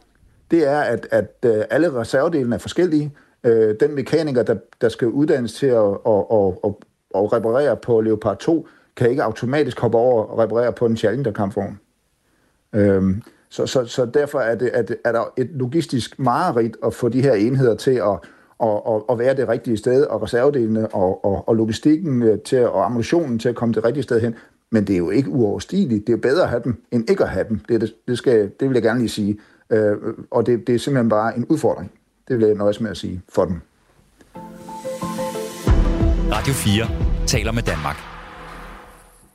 Det 0.53 0.67
er, 0.67 0.79
at, 0.79 1.07
at 1.11 1.35
øh, 1.45 1.63
alle 1.69 1.93
reservedelene 1.93 2.55
er 2.55 2.59
forskellige. 2.59 3.13
Øh, 3.43 3.75
den 3.79 3.95
mekaniker, 3.95 4.43
der, 4.43 4.55
der 4.81 4.89
skal 4.89 5.07
uddannes 5.07 5.53
til 5.53 5.67
at, 5.67 5.83
at, 6.07 6.25
at, 6.31 6.53
at, 6.63 6.73
at 7.15 7.33
reparere 7.33 7.77
på 7.77 8.01
Leopard 8.01 8.37
2, 8.37 8.67
kan 8.95 9.09
ikke 9.09 9.23
automatisk 9.23 9.79
hoppe 9.79 9.97
over 9.97 10.23
og 10.23 10.39
reparere 10.39 10.73
på 10.73 10.85
en 10.85 10.97
Challenger-kampvogn. 10.97 11.79
Øhm, 12.75 13.21
så, 13.49 13.65
så, 13.65 13.85
så 13.85 14.05
derfor 14.05 14.39
er, 14.39 14.55
det, 14.55 14.69
er, 14.73 14.81
det, 14.81 14.97
er 15.05 15.11
der 15.11 15.33
et 15.37 15.49
logistisk 15.53 16.19
mareridt 16.19 16.77
at 16.85 16.93
få 16.93 17.09
de 17.09 17.21
her 17.21 17.33
enheder 17.33 17.75
til 17.75 17.91
at, 17.91 18.19
at, 18.63 18.81
at, 18.87 19.01
at 19.09 19.19
være 19.19 19.35
det 19.35 19.47
rigtige 19.47 19.77
sted, 19.77 20.05
og 20.05 20.21
reservedelene 20.21 20.87
og, 20.87 21.25
og, 21.25 21.47
og 21.47 21.55
logistikken 21.55 22.23
øh, 22.23 22.39
til, 22.39 22.67
og 22.67 22.85
ammunitionen 22.85 23.39
til 23.39 23.49
at 23.49 23.55
komme 23.55 23.73
det 23.73 23.85
rigtige 23.85 24.03
sted 24.03 24.21
hen. 24.21 24.35
Men 24.71 24.87
det 24.87 24.93
er 24.93 24.97
jo 24.97 25.09
ikke 25.09 25.29
uoverstigeligt. 25.29 26.07
Det 26.07 26.13
er 26.13 26.17
bedre 26.17 26.43
at 26.43 26.49
have 26.49 26.61
dem, 26.63 26.83
end 26.91 27.09
ikke 27.09 27.23
at 27.23 27.29
have 27.29 27.45
dem. 27.49 27.59
Det, 27.59 27.81
det, 27.81 27.93
det, 28.07 28.17
skal, 28.17 28.51
det 28.59 28.69
vil 28.69 28.73
jeg 28.73 28.83
gerne 28.83 28.99
lige 28.99 29.09
sige. 29.09 29.39
Øh, 29.69 29.97
og 30.31 30.45
det, 30.45 30.67
det 30.67 30.75
er 30.75 30.79
simpelthen 30.79 31.09
bare 31.09 31.37
en 31.37 31.45
udfordring. 31.45 31.91
Det 32.27 32.37
vil 32.39 32.47
jeg 32.47 32.55
nøjes 32.55 32.81
med 32.81 32.91
at 32.91 32.97
sige 32.97 33.21
for 33.29 33.45
dem. 33.45 33.61
Radio 36.31 36.53
4 36.53 37.25
taler 37.27 37.51
med 37.51 37.63
Danmark. 37.63 37.95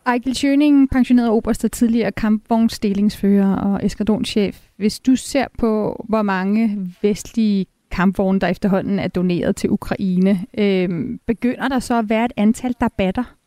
Ejgil 0.07 0.35
Schøning, 0.35 0.91
pensioneret 0.91 1.31
oberst 1.31 1.65
og 1.65 1.73
tidligere 1.73 2.13
kampvognsdelingsfører 2.13 3.57
og 3.57 3.87
eskadronchef. 3.87 4.61
Hvis 4.77 5.01
du 5.01 5.17
ser 5.17 5.45
på, 5.59 6.05
hvor 6.09 6.23
mange 6.23 6.95
vestlige 7.03 7.67
kampvogne, 7.91 8.41
der 8.41 8.47
efterhånden 8.47 8.99
er 8.99 9.09
doneret 9.09 9.57
til 9.57 9.71
Ukraine, 9.71 10.47
øh, 10.59 11.19
begynder 11.27 11.69
der 11.69 11.79
så 11.79 11.99
at 11.99 12.09
være 12.09 12.25
et 12.25 12.33
antal, 12.37 12.75
der 12.81 12.89
batter? 12.99 13.38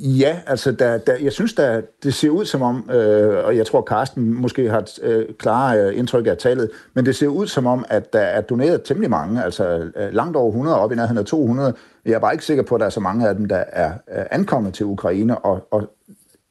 Ja, 0.00 0.36
altså 0.46 0.72
der, 0.72 0.98
der, 0.98 1.16
jeg 1.16 1.32
synes, 1.32 1.52
der, 1.52 1.80
det 2.02 2.14
ser 2.14 2.30
ud 2.30 2.44
som 2.44 2.62
om, 2.62 2.90
øh, 2.90 3.44
og 3.44 3.56
jeg 3.56 3.66
tror, 3.66 3.82
Carsten 3.82 4.34
måske 4.34 4.70
har 4.70 4.78
et 4.78 4.98
øh, 5.02 5.26
klare 5.38 5.78
øh, 5.78 5.98
indtryk 5.98 6.26
af 6.26 6.36
tallet, 6.36 6.70
men 6.94 7.06
det 7.06 7.16
ser 7.16 7.28
ud 7.28 7.46
som 7.46 7.66
om, 7.66 7.84
at 7.88 8.12
der 8.12 8.20
er 8.20 8.40
doneret 8.40 8.82
temmelig 8.82 9.10
mange, 9.10 9.44
altså 9.44 9.90
øh, 9.96 10.12
langt 10.12 10.36
over 10.36 10.48
100, 10.48 10.80
op 10.80 10.92
i 10.92 10.94
nærheden 10.94 11.18
af 11.18 11.24
200. 11.24 11.74
Jeg 12.04 12.12
er 12.12 12.18
bare 12.18 12.32
ikke 12.32 12.44
sikker 12.44 12.62
på, 12.62 12.74
at 12.74 12.80
der 12.80 12.86
er 12.86 12.90
så 12.90 13.00
mange 13.00 13.28
af 13.28 13.34
dem, 13.34 13.48
der 13.48 13.64
er 13.72 13.92
øh, 13.92 14.24
ankommet 14.30 14.74
til 14.74 14.86
Ukraine, 14.86 15.38
og, 15.38 15.68
og 15.70 15.94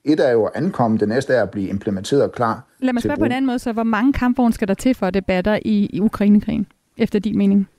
et 0.06 0.20
er 0.20 0.32
jo 0.32 0.46
at 0.46 0.52
ankomme, 0.56 0.98
det 0.98 1.10
næste 1.10 1.34
er 1.34 1.44
at 1.44 1.50
blive 1.50 1.70
implementeret 1.70 2.24
og 2.24 2.32
klar 2.32 2.64
Lad 2.80 2.94
mig 2.94 3.04
spørge 3.04 3.18
på 3.18 3.26
en 3.26 3.32
anden 3.32 3.46
måde, 3.46 3.60
så 3.60 3.72
hvor 3.72 3.84
mange 3.84 4.14
kampvogne 4.14 4.54
skal 4.54 4.68
der 4.68 4.74
til 4.74 4.96
for, 4.96 5.06
at 5.06 5.14
det 5.14 5.26
batter 5.26 5.60
i, 5.66 5.90
i 5.94 6.02
Ukrainekrigen, 6.02 6.68
efter 6.98 7.20
din 7.20 7.38
mening? 7.38 7.70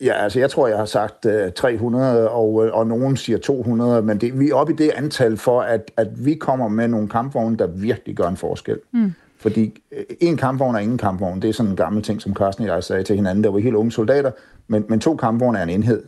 Ja, 0.00 0.12
altså 0.12 0.38
jeg 0.38 0.50
tror, 0.50 0.68
jeg 0.68 0.78
har 0.78 0.84
sagt 0.84 1.26
øh, 1.26 1.52
300, 1.52 2.30
og, 2.30 2.66
øh, 2.66 2.74
og 2.74 2.86
nogen 2.86 3.16
siger 3.16 3.38
200, 3.38 4.02
men 4.02 4.18
det, 4.18 4.40
vi 4.40 4.50
er 4.50 4.54
oppe 4.54 4.72
i 4.72 4.76
det 4.76 4.90
antal 4.90 5.36
for, 5.36 5.60
at, 5.60 5.90
at 5.96 6.26
vi 6.26 6.34
kommer 6.34 6.68
med 6.68 6.88
nogle 6.88 7.08
kampvogne, 7.08 7.56
der 7.56 7.66
virkelig 7.66 8.16
gør 8.16 8.28
en 8.28 8.36
forskel. 8.36 8.78
Mm. 8.92 9.12
Fordi 9.38 9.82
øh, 9.92 10.04
en 10.20 10.36
kampvogn 10.36 10.74
er 10.74 10.78
ingen 10.78 10.98
kampvogn. 10.98 11.42
Det 11.42 11.48
er 11.48 11.52
sådan 11.52 11.70
en 11.70 11.76
gammel 11.76 12.02
ting, 12.02 12.22
som 12.22 12.34
Carsten 12.34 12.68
og 12.68 12.74
jeg 12.74 12.84
sagde 12.84 13.02
til 13.02 13.16
hinanden, 13.16 13.44
der 13.44 13.50
var 13.50 13.58
helt 13.58 13.74
unge 13.74 13.92
soldater. 13.92 14.30
Men, 14.68 14.84
men 14.88 15.00
to 15.00 15.16
kampvogne 15.16 15.58
er 15.58 15.62
en 15.62 15.70
enhed 15.70 16.02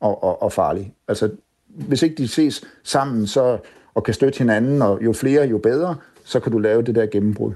og, 0.00 0.24
og, 0.24 0.42
og 0.42 0.52
farlig. 0.52 0.94
Altså, 1.08 1.30
hvis 1.68 2.02
ikke 2.02 2.16
de 2.16 2.28
ses 2.28 2.64
sammen 2.84 3.26
så, 3.26 3.58
og 3.94 4.04
kan 4.04 4.14
støtte 4.14 4.38
hinanden, 4.38 4.82
og 4.82 4.98
jo 5.04 5.12
flere, 5.12 5.46
jo 5.46 5.58
bedre, 5.58 5.96
så 6.24 6.40
kan 6.40 6.52
du 6.52 6.58
lave 6.58 6.82
det 6.82 6.94
der 6.94 7.06
gennembrud. 7.06 7.52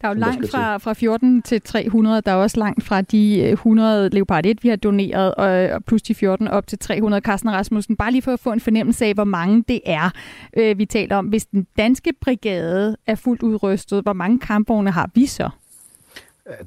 Der 0.00 0.08
er 0.08 0.12
jo 0.12 0.18
langt 0.18 0.50
fra, 0.50 0.76
fra 0.76 0.92
14 0.92 1.42
til 1.42 1.62
300. 1.62 2.20
Der 2.20 2.32
er 2.32 2.36
også 2.36 2.58
langt 2.58 2.84
fra 2.84 3.00
de 3.00 3.40
øh, 3.40 3.52
100 3.52 4.08
Leopard 4.08 4.46
1, 4.46 4.62
vi 4.62 4.68
har 4.68 4.76
doneret, 4.76 5.34
og, 5.34 5.48
og 5.48 5.84
plus 5.84 6.02
de 6.02 6.14
14 6.14 6.48
op 6.48 6.66
til 6.66 6.78
300. 6.78 7.20
Carsten 7.20 7.52
Rasmussen, 7.52 7.96
bare 7.96 8.10
lige 8.10 8.22
for 8.22 8.32
at 8.32 8.40
få 8.40 8.52
en 8.52 8.60
fornemmelse 8.60 9.04
af, 9.04 9.14
hvor 9.14 9.24
mange 9.24 9.64
det 9.68 9.80
er, 9.86 10.10
øh, 10.56 10.78
vi 10.78 10.86
taler 10.86 11.16
om. 11.16 11.26
Hvis 11.26 11.46
den 11.46 11.66
danske 11.78 12.12
brigade 12.20 12.96
er 13.06 13.14
fuldt 13.14 13.42
udrustet, 13.42 14.02
hvor 14.02 14.12
mange 14.12 14.38
kampvogne 14.40 14.90
har 14.90 15.10
vi 15.14 15.26
så? 15.26 15.50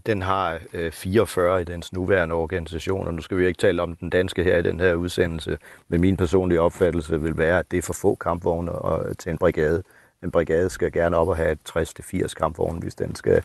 Den 0.05 0.21
har 0.21 0.59
øh, 0.73 0.91
44 0.91 1.61
i 1.61 1.63
dens 1.63 1.93
nuværende 1.93 2.35
organisation, 2.35 3.07
og 3.07 3.13
nu 3.13 3.21
skal 3.21 3.37
vi 3.37 3.47
ikke 3.47 3.57
tale 3.57 3.81
om 3.81 3.95
den 3.95 4.09
danske 4.09 4.43
her 4.43 4.57
i 4.57 4.61
den 4.61 4.79
her 4.79 4.93
udsendelse, 4.93 5.57
men 5.87 6.01
min 6.01 6.17
personlige 6.17 6.61
opfattelse 6.61 7.21
vil 7.21 7.37
være, 7.37 7.59
at 7.59 7.71
det 7.71 7.77
er 7.77 7.81
for 7.81 7.93
få 7.93 8.15
kampvogne 8.15 8.71
og, 8.71 9.17
til 9.17 9.31
en 9.31 9.37
brigade. 9.37 9.83
En 10.23 10.31
brigade 10.31 10.69
skal 10.69 10.91
gerne 10.91 11.17
op 11.17 11.27
og 11.27 11.37
have 11.37 11.57
60-80 11.69 12.27
kampvogne, 12.27 12.79
hvis 12.79 12.95
den 12.95 13.15
skal 13.15 13.43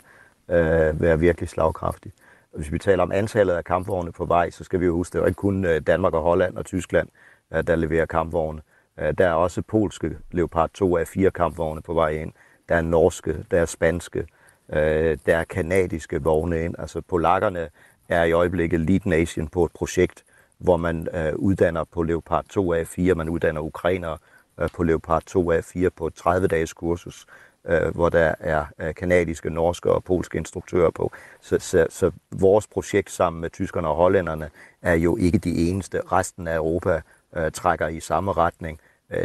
øh, 0.50 1.00
være 1.00 1.18
virkelig 1.18 1.48
slagkraftig. 1.48 2.12
Og 2.52 2.58
hvis 2.58 2.72
vi 2.72 2.78
taler 2.78 3.02
om 3.02 3.12
antallet 3.12 3.54
af 3.54 3.64
kampvogne 3.64 4.12
på 4.12 4.24
vej, 4.24 4.50
så 4.50 4.64
skal 4.64 4.80
vi 4.80 4.86
jo 4.86 4.94
huske, 4.94 5.12
det 5.12 5.22
er 5.22 5.26
ikke 5.26 5.36
kun 5.36 5.64
øh, 5.64 5.80
Danmark 5.80 6.14
og 6.14 6.22
Holland 6.22 6.56
og 6.56 6.64
Tyskland, 6.64 7.08
øh, 7.54 7.66
der 7.66 7.76
leverer 7.76 8.06
kampvogne. 8.06 8.62
Øh, 8.98 9.14
der 9.18 9.28
er 9.28 9.32
også 9.32 9.62
polske 9.62 10.18
Leopard 10.30 10.70
2 10.74 10.96
af 10.96 11.08
fire 11.08 11.30
kampvogne 11.30 11.82
på 11.82 11.94
vej 11.94 12.10
ind. 12.10 12.32
Der 12.68 12.74
er 12.74 12.82
norske, 12.82 13.44
der 13.50 13.60
er 13.60 13.64
spanske, 13.64 14.26
der 14.72 15.36
er 15.36 15.44
kanadiske 15.44 16.22
vogne 16.22 16.64
ind. 16.64 16.74
Altså 16.78 17.00
polakkerne 17.00 17.68
er 18.08 18.24
i 18.24 18.32
øjeblikket 18.32 18.80
lead 18.80 19.00
nation 19.04 19.48
på 19.48 19.64
et 19.64 19.72
projekt, 19.72 20.24
hvor 20.58 20.76
man 20.76 21.08
uddanner 21.36 21.84
på 21.84 22.02
Leopard 22.02 22.44
2 22.44 22.72
af 22.72 22.86
4, 22.86 23.14
man 23.14 23.28
uddanner 23.28 23.60
ukrainere 23.60 24.18
Øh, 24.60 24.68
på 24.74 24.82
Leopard 24.82 25.22
2A4 25.30 25.88
på 25.88 26.06
et 26.06 26.20
30-dages 26.26 26.72
kursus, 26.72 27.26
øh, 27.66 27.94
hvor 27.94 28.08
der 28.08 28.34
er 28.40 28.64
øh, 28.78 28.94
kanadiske, 28.94 29.50
norske 29.50 29.92
og 29.92 30.04
polske 30.04 30.38
instruktører 30.38 30.90
på. 30.90 31.12
Så, 31.40 31.58
så, 31.58 31.86
så 31.90 32.10
vores 32.30 32.66
projekt 32.66 33.10
sammen 33.10 33.40
med 33.40 33.50
tyskerne 33.50 33.88
og 33.88 33.96
hollænderne 33.96 34.50
er 34.82 34.94
jo 34.94 35.16
ikke 35.16 35.38
de 35.38 35.68
eneste. 35.68 36.00
Resten 36.12 36.48
af 36.48 36.56
Europa 36.56 37.00
øh, 37.36 37.52
trækker 37.52 37.88
i 37.88 38.00
samme 38.00 38.32
retning. 38.32 38.80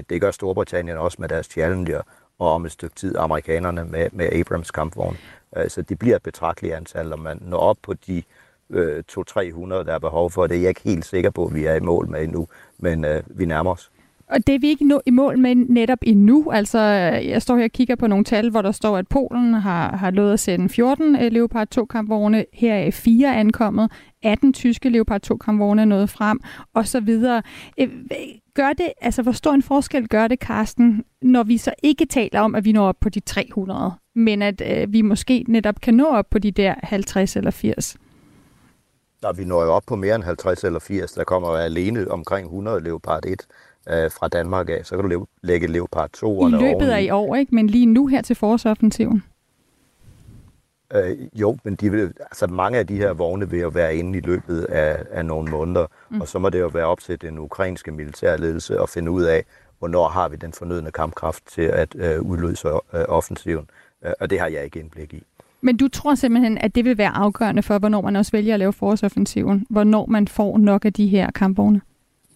Det 0.09 0.21
gør 0.21 0.31
Storbritannien 0.31 0.97
også 0.97 1.17
med 1.19 1.29
deres 1.29 1.45
Challenger, 1.45 2.01
og 2.39 2.51
om 2.51 2.65
et 2.65 2.71
stykke 2.71 2.95
tid 2.95 3.15
amerikanerne 3.17 3.85
med, 3.85 4.09
med 4.11 4.33
Abrams 4.33 4.71
kampvogn. 4.71 5.17
Så 5.67 5.81
det 5.81 5.99
bliver 5.99 6.15
et 6.15 6.23
betragteligt 6.23 6.75
antal, 6.75 7.13
og 7.13 7.19
man 7.19 7.37
når 7.41 7.57
op 7.57 7.77
på 7.81 7.93
de 7.93 8.23
øh, 8.69 9.03
200-300, 9.11 9.69
der 9.69 9.93
er 9.93 9.99
behov 9.99 10.31
for. 10.31 10.47
Det 10.47 10.57
er 10.57 10.61
jeg 10.61 10.69
ikke 10.69 10.81
helt 10.81 11.05
sikker 11.05 11.29
på, 11.29 11.45
at 11.45 11.53
vi 11.53 11.65
er 11.65 11.75
i 11.75 11.79
mål 11.79 12.07
med 12.09 12.23
endnu, 12.23 12.47
men 12.77 13.05
øh, 13.05 13.23
vi 13.27 13.45
nærmer 13.45 13.71
os. 13.71 13.91
Og 14.33 14.47
det 14.47 14.55
er 14.55 14.59
vi 14.59 14.67
ikke 14.67 14.87
nå 14.87 15.01
i 15.05 15.11
mål 15.11 15.39
med 15.39 15.55
netop 15.55 15.97
endnu. 16.01 16.51
Altså, 16.51 16.79
jeg 17.23 17.41
står 17.41 17.57
her 17.57 17.63
og 17.63 17.71
kigger 17.71 17.95
på 17.95 18.07
nogle 18.07 18.25
tal, 18.25 18.49
hvor 18.49 18.61
der 18.61 18.71
står, 18.71 18.97
at 18.97 19.07
Polen 19.07 19.53
har, 19.53 19.95
har 19.97 20.11
lovet 20.11 20.33
at 20.33 20.39
sende 20.39 20.69
14 20.69 21.15
øh, 21.15 21.31
Leopard 21.31 21.67
2 21.67 21.85
kampvogne. 21.85 22.45
Her 22.53 22.73
er 22.73 22.91
fire 22.91 23.35
ankommet. 23.35 23.91
18 24.23 24.53
tyske 24.53 24.89
Leopard 24.89 25.21
2 25.21 25.37
kampvogne 25.37 25.81
er 25.81 25.85
nået 25.85 26.09
frem, 26.09 26.39
og 26.73 26.87
så 26.87 26.99
videre. 26.99 27.41
Øh, 27.79 27.89
gør 28.55 28.73
det, 28.73 28.93
altså 29.01 29.21
hvor 29.21 29.31
stor 29.31 29.51
en 29.51 29.63
forskel 29.63 30.07
gør 30.07 30.27
det, 30.27 30.39
Karsten, 30.39 31.03
når 31.21 31.43
vi 31.43 31.57
så 31.57 31.73
ikke 31.83 32.05
taler 32.05 32.39
om, 32.41 32.55
at 32.55 32.65
vi 32.65 32.71
når 32.71 32.87
op 32.87 32.97
på 33.01 33.09
de 33.09 33.19
300, 33.19 33.91
men 34.15 34.41
at 34.41 34.61
øh, 34.65 34.93
vi 34.93 35.01
måske 35.01 35.45
netop 35.47 35.75
kan 35.81 35.93
nå 35.93 36.05
op 36.05 36.25
på 36.31 36.39
de 36.39 36.51
der 36.51 36.75
50 36.83 37.35
eller 37.35 37.51
80? 37.51 37.97
Når 39.21 39.33
vi 39.33 39.45
når 39.45 39.63
jo 39.63 39.71
op 39.71 39.83
på 39.87 39.95
mere 39.95 40.15
end 40.15 40.23
50 40.23 40.63
eller 40.63 40.79
80, 40.79 41.11
der 41.11 41.23
kommer 41.23 41.49
jo 41.49 41.55
alene 41.55 42.11
omkring 42.11 42.45
100 42.45 42.83
Leopard 42.83 43.25
1 43.25 43.45
øh, 43.89 44.11
fra 44.11 44.27
Danmark 44.27 44.69
af, 44.69 44.81
så 44.83 44.95
kan 44.95 45.03
du 45.03 45.09
leve, 45.09 45.27
lægge 45.41 45.67
Leopard 45.67 46.09
2'erne 46.17 46.55
I 46.55 46.61
løbet 46.61 46.89
af 46.89 47.01
i 47.01 47.09
år, 47.09 47.35
ikke? 47.35 47.55
men 47.55 47.67
lige 47.67 47.85
nu 47.85 48.07
her 48.07 48.21
til 48.21 48.35
forårsoffensiven. 48.35 49.23
Øh, 50.93 51.17
jo, 51.33 51.57
men 51.63 51.75
de 51.75 51.91
vil, 51.91 52.13
altså 52.19 52.47
mange 52.47 52.79
af 52.79 52.87
de 52.87 52.97
her 52.97 53.13
vogne 53.13 53.49
vil 53.49 53.59
jo 53.59 53.69
være 53.69 53.95
inde 53.95 54.17
i 54.17 54.21
løbet 54.21 54.63
af, 54.63 55.03
af 55.11 55.25
nogle 55.25 55.51
måneder, 55.51 55.85
mm. 56.09 56.21
og 56.21 56.27
så 56.27 56.39
må 56.39 56.49
det 56.49 56.59
jo 56.59 56.67
være 56.67 56.85
op 56.85 56.99
til 56.99 57.21
den 57.21 57.39
ukrainske 57.39 57.91
militærledelse 57.91 58.79
at 58.79 58.89
finde 58.89 59.11
ud 59.11 59.23
af, 59.23 59.43
hvornår 59.79 60.07
har 60.07 60.29
vi 60.29 60.35
den 60.35 60.53
fornødne 60.53 60.91
kampkraft 60.91 61.43
til 61.47 61.61
at 61.61 61.95
øh, 61.95 62.21
udløse 62.21 62.67
øh, 62.67 63.05
offensiven, 63.07 63.69
øh, 64.05 64.11
og 64.19 64.29
det 64.29 64.39
har 64.39 64.47
jeg 64.47 64.63
ikke 64.63 64.79
indblik 64.79 65.13
i. 65.13 65.23
Men 65.61 65.77
du 65.77 65.87
tror 65.87 66.15
simpelthen, 66.15 66.57
at 66.57 66.75
det 66.75 66.85
vil 66.85 66.97
være 66.97 67.15
afgørende 67.15 67.63
for, 67.63 67.79
hvornår 67.79 68.01
man 68.01 68.15
også 68.15 68.31
vælger 68.31 68.53
at 68.53 68.59
lave 68.59 68.73
forårsoffensiven, 68.73 69.65
hvornår 69.69 70.05
man 70.05 70.27
får 70.27 70.57
nok 70.57 70.85
af 70.85 70.93
de 70.93 71.07
her 71.07 71.31
kampvogne? 71.31 71.81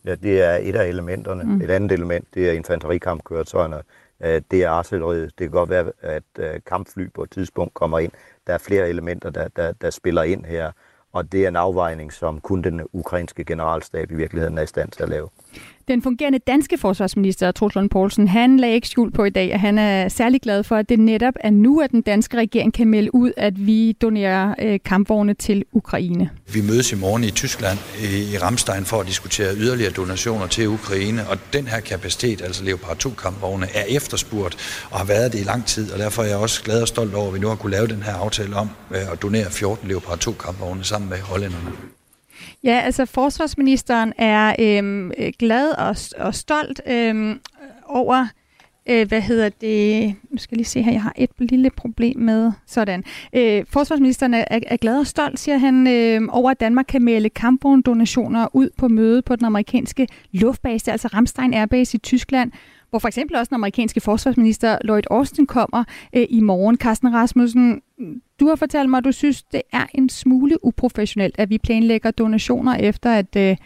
Ja, 0.08 0.16
det 0.16 0.42
er 0.42 0.58
et 0.62 0.76
af 0.76 0.88
elementerne. 0.88 1.44
Mm. 1.44 1.62
Et 1.62 1.70
andet 1.70 1.92
element, 1.92 2.28
det 2.34 2.50
er 2.50 2.54
infanterikampkøretøjerne. 2.54 3.82
Øh, 4.24 4.42
Det 4.52 4.64
er 4.64 4.70
artilleriet. 4.70 5.24
Det 5.24 5.46
kan 5.46 5.52
godt 5.52 5.70
være, 5.70 5.92
at 6.02 6.24
øh, 6.40 6.60
kampfly 6.66 7.10
på 7.16 7.24
et 7.24 7.32
tidspunkt 7.32 7.74
kommer 7.74 8.00
ind. 8.00 8.12
Der 8.48 8.54
er 8.54 8.58
flere 8.58 8.90
elementer, 8.90 9.30
der, 9.30 9.48
der, 9.48 9.72
der 9.72 9.90
spiller 9.90 10.24
ind 10.24 10.46
her. 10.46 10.72
Og 11.14 11.32
det 11.32 11.44
er 11.44 11.48
en 11.48 11.56
afvejning, 11.56 12.14
som 12.14 12.42
kun 12.42 12.62
den 12.62 12.82
ukrainske 12.94 13.44
generalstab 13.46 14.12
i 14.12 14.16
virkeligheden 14.16 14.58
er 14.58 14.62
i 14.62 14.68
stand 14.68 14.90
til 14.92 15.04
at 15.04 15.10
lave. 15.10 15.30
Den 15.88 16.02
fungerende 16.02 16.40
danske 16.40 16.78
forsvarsminister, 16.78 17.52
Troels 17.52 17.76
Lund 17.76 17.90
Poulsen, 17.90 18.28
han 18.28 18.58
lagde 18.60 18.76
ikke 18.76 18.88
skjul 18.88 19.12
på 19.12 19.24
i 19.26 19.30
dag, 19.30 19.54
at 19.54 19.60
han 19.60 19.78
er 19.78 20.10
særlig 20.10 20.42
glad 20.42 20.64
for, 20.64 20.76
at 20.76 20.90
det 20.90 21.00
netop 21.00 21.34
er 21.40 21.50
nu, 21.50 21.82
at 21.82 21.92
den 21.92 22.02
danske 22.02 22.38
regering 22.38 22.74
kan 22.74 22.88
melde 22.88 23.16
ud, 23.16 23.32
at 23.38 23.66
vi 23.66 23.92
donerer 23.92 24.56
øh, 24.62 24.80
kampvogne 24.86 25.34
til 25.34 25.66
Ukraine. 25.72 26.30
Vi 26.54 26.62
mødes 26.62 26.92
i 26.92 26.96
morgen 26.96 27.24
i 27.24 27.32
Tyskland 27.32 27.78
i 28.34 28.38
Ramstein 28.38 28.86
for 28.86 29.00
at 29.00 29.08
diskutere 29.08 29.56
yderligere 29.56 29.92
donationer 29.92 30.48
til 30.48 30.68
Ukraine, 30.68 31.28
og 31.30 31.38
den 31.54 31.68
her 31.68 31.80
kapacitet, 31.80 32.42
altså 32.42 32.64
Leopard 32.64 32.98
2 32.98 33.10
kampvogne, 33.10 33.66
er 33.74 33.84
efterspurgt 33.90 34.88
og 34.92 35.00
har 35.00 35.06
været 35.06 35.34
det 35.34 35.40
i 35.40 35.44
lang 35.44 35.66
tid, 35.66 35.92
og 35.92 36.00
derfor 36.00 36.24
er 36.24 36.28
jeg 36.28 36.38
også 36.38 36.64
glad 36.64 36.82
og 36.82 36.88
stolt 36.88 37.14
over, 37.14 37.28
at 37.28 37.34
vi 37.34 37.40
nu 37.40 37.48
har 37.48 37.56
kunne 37.56 37.72
lave 37.72 37.88
den 37.88 38.04
her 38.04 38.14
aftale 38.14 38.56
om 38.56 38.70
øh, 38.92 39.12
at 39.12 39.22
donere 39.22 39.52
14 39.52 39.88
Leopard 39.88 40.18
2 40.18 40.32
kampvogne 40.32 40.84
sammen 40.84 41.10
med 41.10 41.18
hollænderne. 41.18 41.97
Ja, 42.68 42.80
altså 42.80 43.06
forsvarsministeren 43.06 44.14
er 44.18 44.56
øhm, 44.60 45.12
glad 45.40 45.70
og, 45.70 45.96
og 46.26 46.36
stolt 46.36 46.82
øhm, 46.88 47.40
over, 47.86 48.28
øh, 48.90 49.08
hvad 49.08 49.22
hedder 49.22 49.50
det, 49.50 50.16
nu 50.30 50.38
skal 50.38 50.56
jeg 50.56 50.58
lige 50.58 50.66
se 50.66 50.82
her, 50.82 50.92
jeg 50.92 51.02
har 51.02 51.14
et 51.16 51.30
lille 51.40 51.70
problem 51.70 52.20
med, 52.20 52.52
sådan. 52.66 53.04
Øh, 53.34 53.66
forsvarsministeren 53.70 54.34
er, 54.34 54.46
er 54.50 54.78
glad 54.78 55.00
og 55.00 55.08
stolt, 55.08 55.40
siger 55.40 55.58
han, 55.58 55.88
øh, 55.88 56.22
over 56.32 56.52
at 56.52 56.60
Danmark 56.60 56.86
kan 56.88 57.04
melde 57.04 57.30
kampvogndonationer 57.30 58.48
ud 58.54 58.70
på 58.78 58.88
møde 58.88 59.22
på 59.22 59.36
den 59.36 59.46
amerikanske 59.46 60.08
luftbase, 60.32 60.92
altså 60.92 61.08
Ramstein 61.08 61.54
Airbase 61.54 61.96
i 61.96 62.00
Tyskland, 62.00 62.52
hvor 62.90 63.00
for 63.00 63.08
eksempel 63.08 63.36
også 63.36 63.50
den 63.50 63.56
amerikanske 63.56 64.02
forsvarsminister 64.02 64.78
Lloyd 64.84 65.04
Austin 65.12 65.46
kommer 65.46 65.84
øh, 66.16 66.26
i 66.30 66.42
morgen. 66.42 66.78
Carsten 66.78 67.14
Rasmussen, 67.14 67.82
du 68.40 68.48
har 68.48 68.56
fortalt 68.56 68.90
mig, 68.90 68.98
at 68.98 69.04
du 69.04 69.12
synes, 69.12 69.44
det 69.44 69.62
er 69.74 69.86
en 69.94 70.10
smule 70.10 70.66
uprofessionelt, 70.66 71.36
at 71.40 71.50
vi 71.50 71.58
planlægger 71.58 72.12
donationer 72.12 72.76
efter, 72.76 73.14
at, 73.14 73.36
øh, 73.38 73.58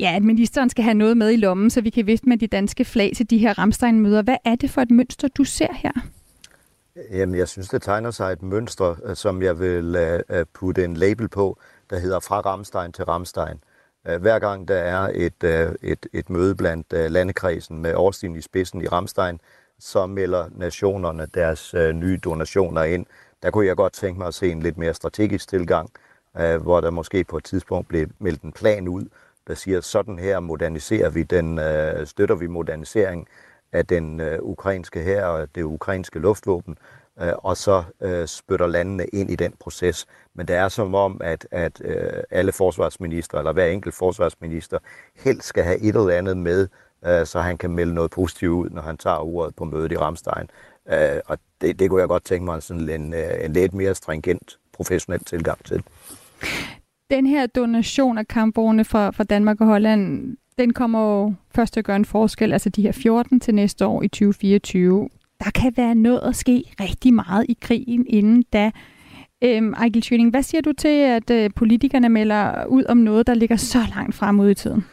ja, 0.00 0.16
at 0.16 0.22
ministeren 0.22 0.70
skal 0.70 0.84
have 0.84 0.94
noget 0.94 1.16
med 1.16 1.30
i 1.30 1.36
lommen, 1.36 1.70
så 1.70 1.80
vi 1.80 1.90
kan 1.90 2.06
vifte 2.06 2.28
med 2.28 2.38
de 2.38 2.46
danske 2.46 2.84
flag 2.84 3.12
til 3.16 3.30
de 3.30 3.38
her 3.38 3.58
Ramstein-møder. 3.58 4.22
Hvad 4.22 4.36
er 4.44 4.54
det 4.54 4.70
for 4.70 4.80
et 4.80 4.90
mønster, 4.90 5.28
du 5.28 5.44
ser 5.44 5.72
her? 5.72 5.92
Jamen, 7.10 7.34
jeg 7.34 7.48
synes, 7.48 7.68
det 7.68 7.82
tegner 7.82 8.10
sig 8.10 8.32
et 8.32 8.42
mønster, 8.42 8.96
øh, 9.04 9.16
som 9.16 9.42
jeg 9.42 9.60
vil 9.60 9.96
uh, 10.30 10.36
putte 10.54 10.84
en 10.84 10.96
label 10.96 11.28
på, 11.28 11.58
der 11.90 11.98
hedder 11.98 12.20
fra 12.20 12.40
Ramstein 12.40 12.92
til 12.92 13.04
Ramstein. 13.04 13.56
Uh, 14.08 14.14
hver 14.14 14.38
gang 14.38 14.68
der 14.68 14.74
er 14.74 15.10
et, 15.14 15.44
uh, 15.44 15.74
et, 15.82 16.06
et 16.12 16.30
møde 16.30 16.54
blandt 16.54 16.92
uh, 16.92 17.04
landekredsen 17.12 17.78
med 17.78 17.94
Årstin 17.94 18.36
i 18.36 18.40
spidsen 18.40 18.82
i 18.82 18.86
Ramstein, 18.86 19.40
så 19.78 20.06
melder 20.06 20.44
nationerne 20.56 21.26
deres 21.34 21.74
uh, 21.74 21.88
nye 21.90 22.18
donationer 22.24 22.82
ind 22.82 23.06
der 23.46 23.52
kunne 23.52 23.66
jeg 23.66 23.76
godt 23.76 23.92
tænke 23.92 24.18
mig 24.18 24.26
at 24.26 24.34
se 24.34 24.50
en 24.50 24.62
lidt 24.62 24.78
mere 24.78 24.94
strategisk 24.94 25.48
tilgang, 25.48 25.90
øh, 26.38 26.62
hvor 26.62 26.80
der 26.80 26.90
måske 26.90 27.24
på 27.24 27.36
et 27.36 27.44
tidspunkt 27.44 27.88
blev 27.88 28.06
meldt 28.18 28.42
en 28.42 28.52
plan 28.52 28.88
ud, 28.88 29.04
der 29.46 29.54
siger, 29.54 29.80
sådan 29.80 30.18
her 30.18 30.40
moderniserer 30.40 31.10
vi 31.10 31.22
den, 31.22 31.58
øh, 31.58 32.06
støtter 32.06 32.34
vi 32.34 32.46
modernisering 32.46 33.28
af 33.72 33.86
den 33.86 34.20
øh, 34.20 34.38
ukrainske 34.42 35.02
her 35.02 35.24
og 35.26 35.48
det 35.54 35.62
ukrainske 35.62 36.18
luftvåben, 36.18 36.78
øh, 37.20 37.32
og 37.38 37.56
så 37.56 37.84
øh, 38.00 38.26
spytter 38.26 38.66
landene 38.66 39.06
ind 39.06 39.30
i 39.30 39.36
den 39.36 39.54
proces. 39.60 40.06
Men 40.34 40.48
det 40.48 40.56
er 40.56 40.68
som 40.68 40.94
om, 40.94 41.20
at, 41.24 41.46
at 41.50 41.80
øh, 41.84 42.22
alle 42.30 42.52
forsvarsminister, 42.52 43.38
eller 43.38 43.52
hver 43.52 43.66
enkelt 43.66 43.94
forsvarsminister, 43.94 44.78
helst 45.16 45.48
skal 45.48 45.64
have 45.64 45.78
et 45.78 45.96
eller 45.96 46.10
andet 46.10 46.36
med, 46.36 46.68
øh, 47.06 47.26
så 47.26 47.40
han 47.40 47.58
kan 47.58 47.70
melde 47.70 47.94
noget 47.94 48.10
positivt 48.10 48.52
ud, 48.52 48.70
når 48.70 48.82
han 48.82 48.96
tager 48.96 49.18
ordet 49.18 49.56
på 49.56 49.64
mødet 49.64 49.92
i 49.92 49.96
Ramstein. 49.96 50.50
Øh, 50.92 51.20
og 51.26 51.38
det, 51.60 51.78
det 51.78 51.90
kunne 51.90 52.00
jeg 52.00 52.08
godt 52.08 52.24
tænke 52.24 52.44
mig 52.44 52.62
sådan 52.62 52.88
en, 52.88 53.14
øh, 53.14 53.44
en 53.44 53.52
lidt 53.52 53.74
mere 53.74 53.94
stringent 53.94 54.58
professionel 54.72 55.24
tilgang 55.24 55.64
til. 55.64 55.82
Den 57.10 57.26
her 57.26 57.46
donation 57.46 58.18
af 58.18 58.28
kampvogne 58.28 58.84
fra, 58.84 59.10
fra 59.10 59.24
Danmark 59.24 59.60
og 59.60 59.66
Holland, 59.66 60.36
den 60.58 60.72
kommer 60.72 61.00
jo 61.00 61.34
først 61.54 61.72
til 61.72 61.80
at 61.80 61.84
gøre 61.84 61.96
en 61.96 62.04
forskel, 62.04 62.52
altså 62.52 62.68
de 62.68 62.82
her 62.82 62.92
14 62.92 63.40
til 63.40 63.54
næste 63.54 63.86
år 63.86 64.02
i 64.02 64.08
2024. 64.08 65.08
Der 65.44 65.50
kan 65.50 65.72
være 65.76 65.94
noget 65.94 66.20
at 66.20 66.36
ske 66.36 66.64
rigtig 66.80 67.14
meget 67.14 67.46
i 67.48 67.56
krigen 67.60 68.06
inden 68.08 68.42
da. 68.52 68.70
Øhm, 69.42 69.72
Ejgil 69.72 70.02
Schøning, 70.02 70.30
hvad 70.30 70.42
siger 70.42 70.62
du 70.62 70.72
til, 70.72 70.88
at 70.88 71.30
øh, 71.30 71.50
politikerne 71.56 72.08
melder 72.08 72.66
ud 72.66 72.84
om 72.88 72.96
noget, 72.96 73.26
der 73.26 73.34
ligger 73.34 73.56
så 73.56 73.78
langt 73.94 74.14
frem 74.14 74.40
ud 74.40 74.50
i 74.50 74.54
tiden? 74.54 74.84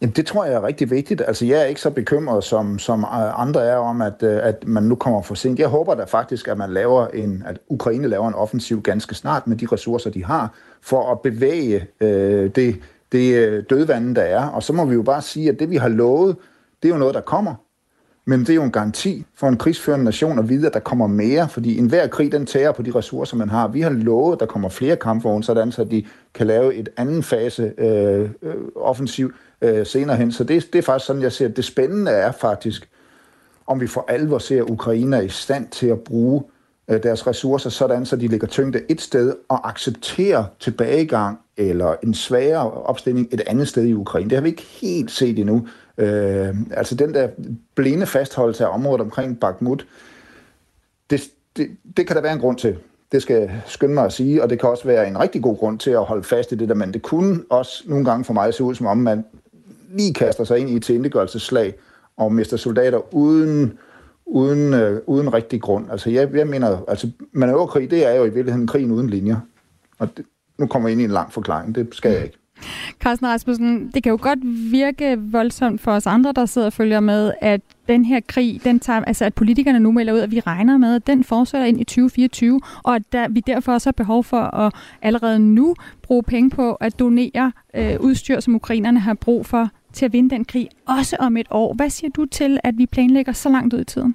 Jamen, 0.00 0.12
det 0.16 0.26
tror 0.26 0.44
jeg 0.44 0.54
er 0.54 0.62
rigtig 0.62 0.90
vigtigt. 0.90 1.22
Altså, 1.26 1.46
jeg 1.46 1.60
er 1.60 1.64
ikke 1.64 1.80
så 1.80 1.90
bekymret, 1.90 2.44
som, 2.44 2.78
som 2.78 3.06
andre 3.10 3.64
er 3.64 3.76
om, 3.76 4.02
at, 4.02 4.22
øh, 4.22 4.38
at 4.42 4.66
man 4.66 4.82
nu 4.82 4.94
kommer 4.94 5.22
for 5.22 5.34
sent. 5.34 5.58
Jeg 5.58 5.68
håber 5.68 5.94
da 5.94 6.04
faktisk, 6.04 6.48
at 6.48 6.58
man 6.58 6.70
laver 6.70 7.06
en, 7.06 7.42
at 7.46 7.58
Ukraine 7.68 8.08
laver 8.08 8.28
en 8.28 8.34
offensiv 8.34 8.82
ganske 8.82 9.14
snart 9.14 9.46
med 9.46 9.56
de 9.56 9.66
ressourcer, 9.72 10.10
de 10.10 10.24
har, 10.24 10.54
for 10.82 11.12
at 11.12 11.20
bevæge 11.20 11.86
øh, 12.00 12.50
det, 12.54 12.76
det 13.12 13.34
øh, 13.34 13.64
dødvande, 13.70 14.14
der 14.14 14.22
er. 14.22 14.46
Og 14.46 14.62
så 14.62 14.72
må 14.72 14.84
vi 14.84 14.94
jo 14.94 15.02
bare 15.02 15.22
sige, 15.22 15.48
at 15.48 15.58
det, 15.58 15.70
vi 15.70 15.76
har 15.76 15.88
lovet, 15.88 16.36
det 16.82 16.88
er 16.88 16.92
jo 16.92 16.98
noget, 16.98 17.14
der 17.14 17.20
kommer. 17.20 17.54
Men 18.24 18.40
det 18.40 18.50
er 18.50 18.54
jo 18.54 18.62
en 18.62 18.72
garanti 18.72 19.24
for 19.34 19.48
en 19.48 19.56
krigsførende 19.56 20.04
nation 20.04 20.38
at 20.38 20.48
vide, 20.48 20.66
at 20.66 20.74
der 20.74 20.80
kommer 20.80 21.06
mere, 21.06 21.48
fordi 21.48 21.78
enhver 21.78 22.06
krig, 22.06 22.32
den 22.32 22.46
tager 22.46 22.72
på 22.72 22.82
de 22.82 22.90
ressourcer, 22.94 23.36
man 23.36 23.48
har. 23.48 23.68
Vi 23.68 23.80
har 23.80 23.90
lovet, 23.90 24.32
at 24.32 24.40
der 24.40 24.46
kommer 24.46 24.68
flere 24.68 24.96
kampvogne, 24.96 25.44
sådan 25.44 25.72
så 25.72 25.84
de 25.84 26.04
kan 26.34 26.46
lave 26.46 26.74
et 26.74 26.88
anden 26.96 27.22
fase 27.22 27.72
øh, 27.78 28.30
øh, 28.42 28.54
offensiv 28.76 29.32
øh, 29.62 29.86
senere 29.86 30.16
hen. 30.16 30.32
Så 30.32 30.44
det, 30.44 30.72
det 30.72 30.78
er 30.78 30.82
faktisk 30.82 31.06
sådan, 31.06 31.22
jeg 31.22 31.32
ser, 31.32 31.48
at 31.48 31.56
det 31.56 31.64
spændende 31.64 32.10
er 32.10 32.32
faktisk, 32.32 32.88
om 33.66 33.80
vi 33.80 33.86
for 33.86 34.04
alvor 34.08 34.38
ser 34.38 34.62
Ukraine 34.62 35.24
i 35.24 35.28
stand 35.28 35.68
til 35.68 35.86
at 35.86 36.00
bruge 36.00 36.42
øh, 36.88 37.02
deres 37.02 37.26
ressourcer 37.26 37.70
sådan, 37.70 38.06
så 38.06 38.16
de 38.16 38.28
ligger 38.28 38.46
tyngde 38.46 38.82
et 38.88 39.00
sted 39.00 39.34
og 39.48 39.68
accepterer 39.68 40.44
tilbagegang 40.60 41.38
eller 41.56 41.94
en 42.02 42.14
sværere 42.14 42.70
opstilling 42.70 43.28
et 43.32 43.42
andet 43.46 43.68
sted 43.68 43.84
i 43.84 43.94
Ukraine. 43.94 44.30
Det 44.30 44.36
har 44.36 44.42
vi 44.42 44.48
ikke 44.48 44.62
helt 44.62 45.10
set 45.10 45.38
endnu. 45.38 45.68
Øh, 45.98 46.54
altså 46.70 46.94
den 46.94 47.14
der 47.14 47.28
blinde 47.74 48.06
fastholdelse 48.06 48.64
af 48.64 48.74
området 48.74 49.00
omkring 49.00 49.40
Bakhmut, 49.40 49.86
det, 51.10 51.22
det, 51.56 51.70
det 51.96 52.06
kan 52.06 52.16
der 52.16 52.22
være 52.22 52.32
en 52.32 52.40
grund 52.40 52.58
til. 52.58 52.76
Det 53.12 53.22
skal 53.22 53.36
jeg 53.36 53.62
skynde 53.66 53.94
mig 53.94 54.04
at 54.04 54.12
sige, 54.12 54.42
og 54.42 54.50
det 54.50 54.60
kan 54.60 54.68
også 54.68 54.84
være 54.84 55.08
en 55.08 55.20
rigtig 55.20 55.42
god 55.42 55.56
grund 55.56 55.78
til 55.78 55.90
at 55.90 56.04
holde 56.04 56.22
fast 56.22 56.52
i 56.52 56.54
det 56.54 56.68
der, 56.68 56.74
men 56.74 56.92
det 56.92 57.02
kunne 57.02 57.42
også 57.50 57.82
nogle 57.86 58.04
gange 58.04 58.24
for 58.24 58.32
mig 58.32 58.54
se 58.54 58.64
ud, 58.64 58.74
som 58.74 58.86
om 58.86 58.98
man 58.98 59.24
lige 59.90 60.14
kaster 60.14 60.44
sig 60.44 60.58
ind 60.58 60.70
i 60.70 60.76
et 60.76 60.82
tilindegørelseslag 60.82 61.74
og 62.16 62.32
mister 62.32 62.56
soldater 62.56 63.14
uden, 63.14 63.78
uden, 64.26 64.74
øh, 64.74 65.00
uden 65.06 65.34
rigtig 65.34 65.60
grund. 65.60 65.90
Altså 65.90 66.10
jeg, 66.10 66.34
jeg 66.34 66.46
mener, 66.46 66.84
altså 66.88 67.10
manøvrekrig, 67.32 67.90
det 67.90 68.06
er 68.06 68.14
jo 68.14 68.24
i 68.24 68.30
virkeligheden 68.30 68.66
krigen 68.66 68.90
uden 68.90 69.10
linjer. 69.10 69.36
Og 69.98 70.16
det, 70.16 70.26
nu 70.58 70.66
kommer 70.66 70.88
jeg 70.88 70.92
ind 70.92 71.00
i 71.00 71.04
en 71.04 71.10
lang 71.10 71.32
forklaring, 71.32 71.74
det 71.74 71.88
skal 71.92 72.12
jeg 72.12 72.24
ikke. 72.24 72.36
Carsten 73.00 73.28
Rasmussen, 73.28 73.90
det 73.94 74.02
kan 74.02 74.10
jo 74.10 74.18
godt 74.22 74.38
virke 74.72 75.18
voldsomt 75.18 75.80
for 75.80 75.92
os 75.92 76.06
andre, 76.06 76.32
der 76.32 76.46
sidder 76.46 76.66
og 76.66 76.72
følger 76.72 77.00
med, 77.00 77.32
at 77.40 77.60
den 77.88 78.04
her 78.04 78.20
krig, 78.28 78.60
den 78.64 78.80
tager, 78.80 79.04
altså 79.04 79.24
at 79.24 79.34
politikerne 79.34 79.80
nu 79.80 79.92
melder 79.92 80.12
ud, 80.12 80.18
at 80.18 80.30
vi 80.30 80.40
regner 80.40 80.78
med, 80.78 80.94
at 80.94 81.06
den 81.06 81.24
fortsætter 81.24 81.66
ind 81.66 81.80
i 81.80 81.84
2024, 81.84 82.60
og 82.82 82.94
at 82.94 83.02
der, 83.12 83.28
vi 83.28 83.40
derfor 83.40 83.72
også 83.72 83.86
har 83.86 83.92
behov 83.92 84.24
for 84.24 84.40
at 84.40 84.74
allerede 85.02 85.38
nu 85.38 85.74
bruge 86.02 86.22
penge 86.22 86.50
på 86.50 86.74
at 86.74 86.98
donere 86.98 87.52
øh, 87.74 88.00
udstyr, 88.00 88.40
som 88.40 88.54
ukrainerne 88.54 89.00
har 89.00 89.14
brug 89.14 89.46
for 89.46 89.70
til 89.92 90.04
at 90.04 90.12
vinde 90.12 90.30
den 90.30 90.44
krig, 90.44 90.68
også 90.88 91.16
om 91.20 91.36
et 91.36 91.46
år. 91.50 91.74
Hvad 91.74 91.90
siger 91.90 92.10
du 92.10 92.26
til, 92.26 92.60
at 92.64 92.74
vi 92.78 92.86
planlægger 92.86 93.32
så 93.32 93.48
langt 93.48 93.74
ud 93.74 93.80
i 93.80 93.84
tiden? 93.84 94.14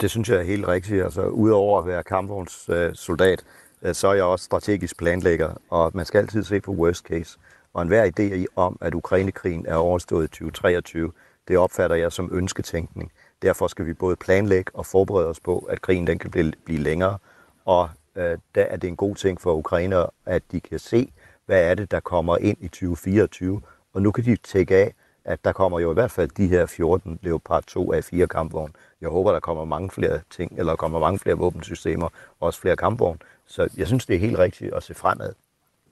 Det 0.00 0.10
synes 0.10 0.28
jeg 0.28 0.38
er 0.38 0.42
helt 0.42 0.68
rigtigt. 0.68 1.04
Altså, 1.04 1.22
udover 1.22 1.80
at 1.80 1.86
være 1.86 2.02
kampvognssoldat, 2.02 3.44
øh, 3.82 3.88
øh, 3.88 3.94
så 3.94 4.08
er 4.08 4.14
jeg 4.14 4.24
også 4.24 4.44
strategisk 4.44 4.98
planlægger, 4.98 5.54
og 5.70 5.90
man 5.94 6.04
skal 6.04 6.18
altid 6.18 6.44
se 6.44 6.60
på 6.60 6.72
worst 6.72 7.06
case. 7.06 7.38
Og 7.74 7.82
enhver 7.82 8.10
idé 8.18 8.44
om, 8.56 8.78
at 8.80 8.94
Ukrainekrigen 8.94 9.66
er 9.66 9.74
overstået 9.74 10.24
i 10.24 10.28
2023, 10.28 11.12
det 11.48 11.58
opfatter 11.58 11.96
jeg 11.96 12.12
som 12.12 12.30
ønsketænkning. 12.32 13.12
Derfor 13.42 13.66
skal 13.66 13.86
vi 13.86 13.92
både 13.92 14.16
planlægge 14.16 14.70
og 14.74 14.86
forberede 14.86 15.28
os 15.28 15.40
på, 15.40 15.58
at 15.58 15.82
krigen 15.82 16.06
den 16.06 16.18
kan 16.18 16.30
blive, 16.30 16.52
blive 16.64 16.80
længere. 16.80 17.18
Og 17.64 17.88
øh, 18.16 18.38
der 18.54 18.62
er 18.62 18.76
det 18.76 18.88
en 18.88 18.96
god 18.96 19.16
ting 19.16 19.40
for 19.40 19.54
ukrainer, 19.54 20.06
at 20.26 20.42
de 20.52 20.60
kan 20.60 20.78
se, 20.78 21.12
hvad 21.46 21.70
er 21.70 21.74
det, 21.74 21.90
der 21.90 22.00
kommer 22.00 22.36
ind 22.36 22.56
i 22.60 22.68
2024, 22.68 23.60
og 23.94 24.02
nu 24.02 24.12
kan 24.12 24.24
de 24.24 24.36
tække 24.36 24.76
af, 24.76 24.94
at 25.24 25.44
der 25.44 25.52
kommer 25.52 25.80
jo 25.80 25.90
i 25.90 25.94
hvert 25.94 26.10
fald 26.10 26.30
de 26.36 26.46
her 26.46 26.66
14 26.66 27.18
Leopard 27.22 27.64
2 27.66 27.92
af 27.92 28.04
4 28.04 28.26
kampvogne. 28.26 28.72
Jeg 29.00 29.08
håber, 29.08 29.32
der 29.32 29.40
kommer 29.40 29.64
mange 29.64 29.90
flere 29.90 30.20
ting, 30.30 30.58
eller 30.58 30.76
kommer 30.76 30.98
mange 30.98 31.18
flere 31.18 31.36
våbensystemer, 31.36 32.06
og 32.06 32.46
også 32.46 32.60
flere 32.60 32.76
kampvogne. 32.76 33.18
Så 33.46 33.68
jeg 33.76 33.86
synes, 33.86 34.06
det 34.06 34.16
er 34.16 34.20
helt 34.20 34.38
rigtigt 34.38 34.74
at 34.74 34.82
se 34.82 34.94
fremad. 34.94 35.32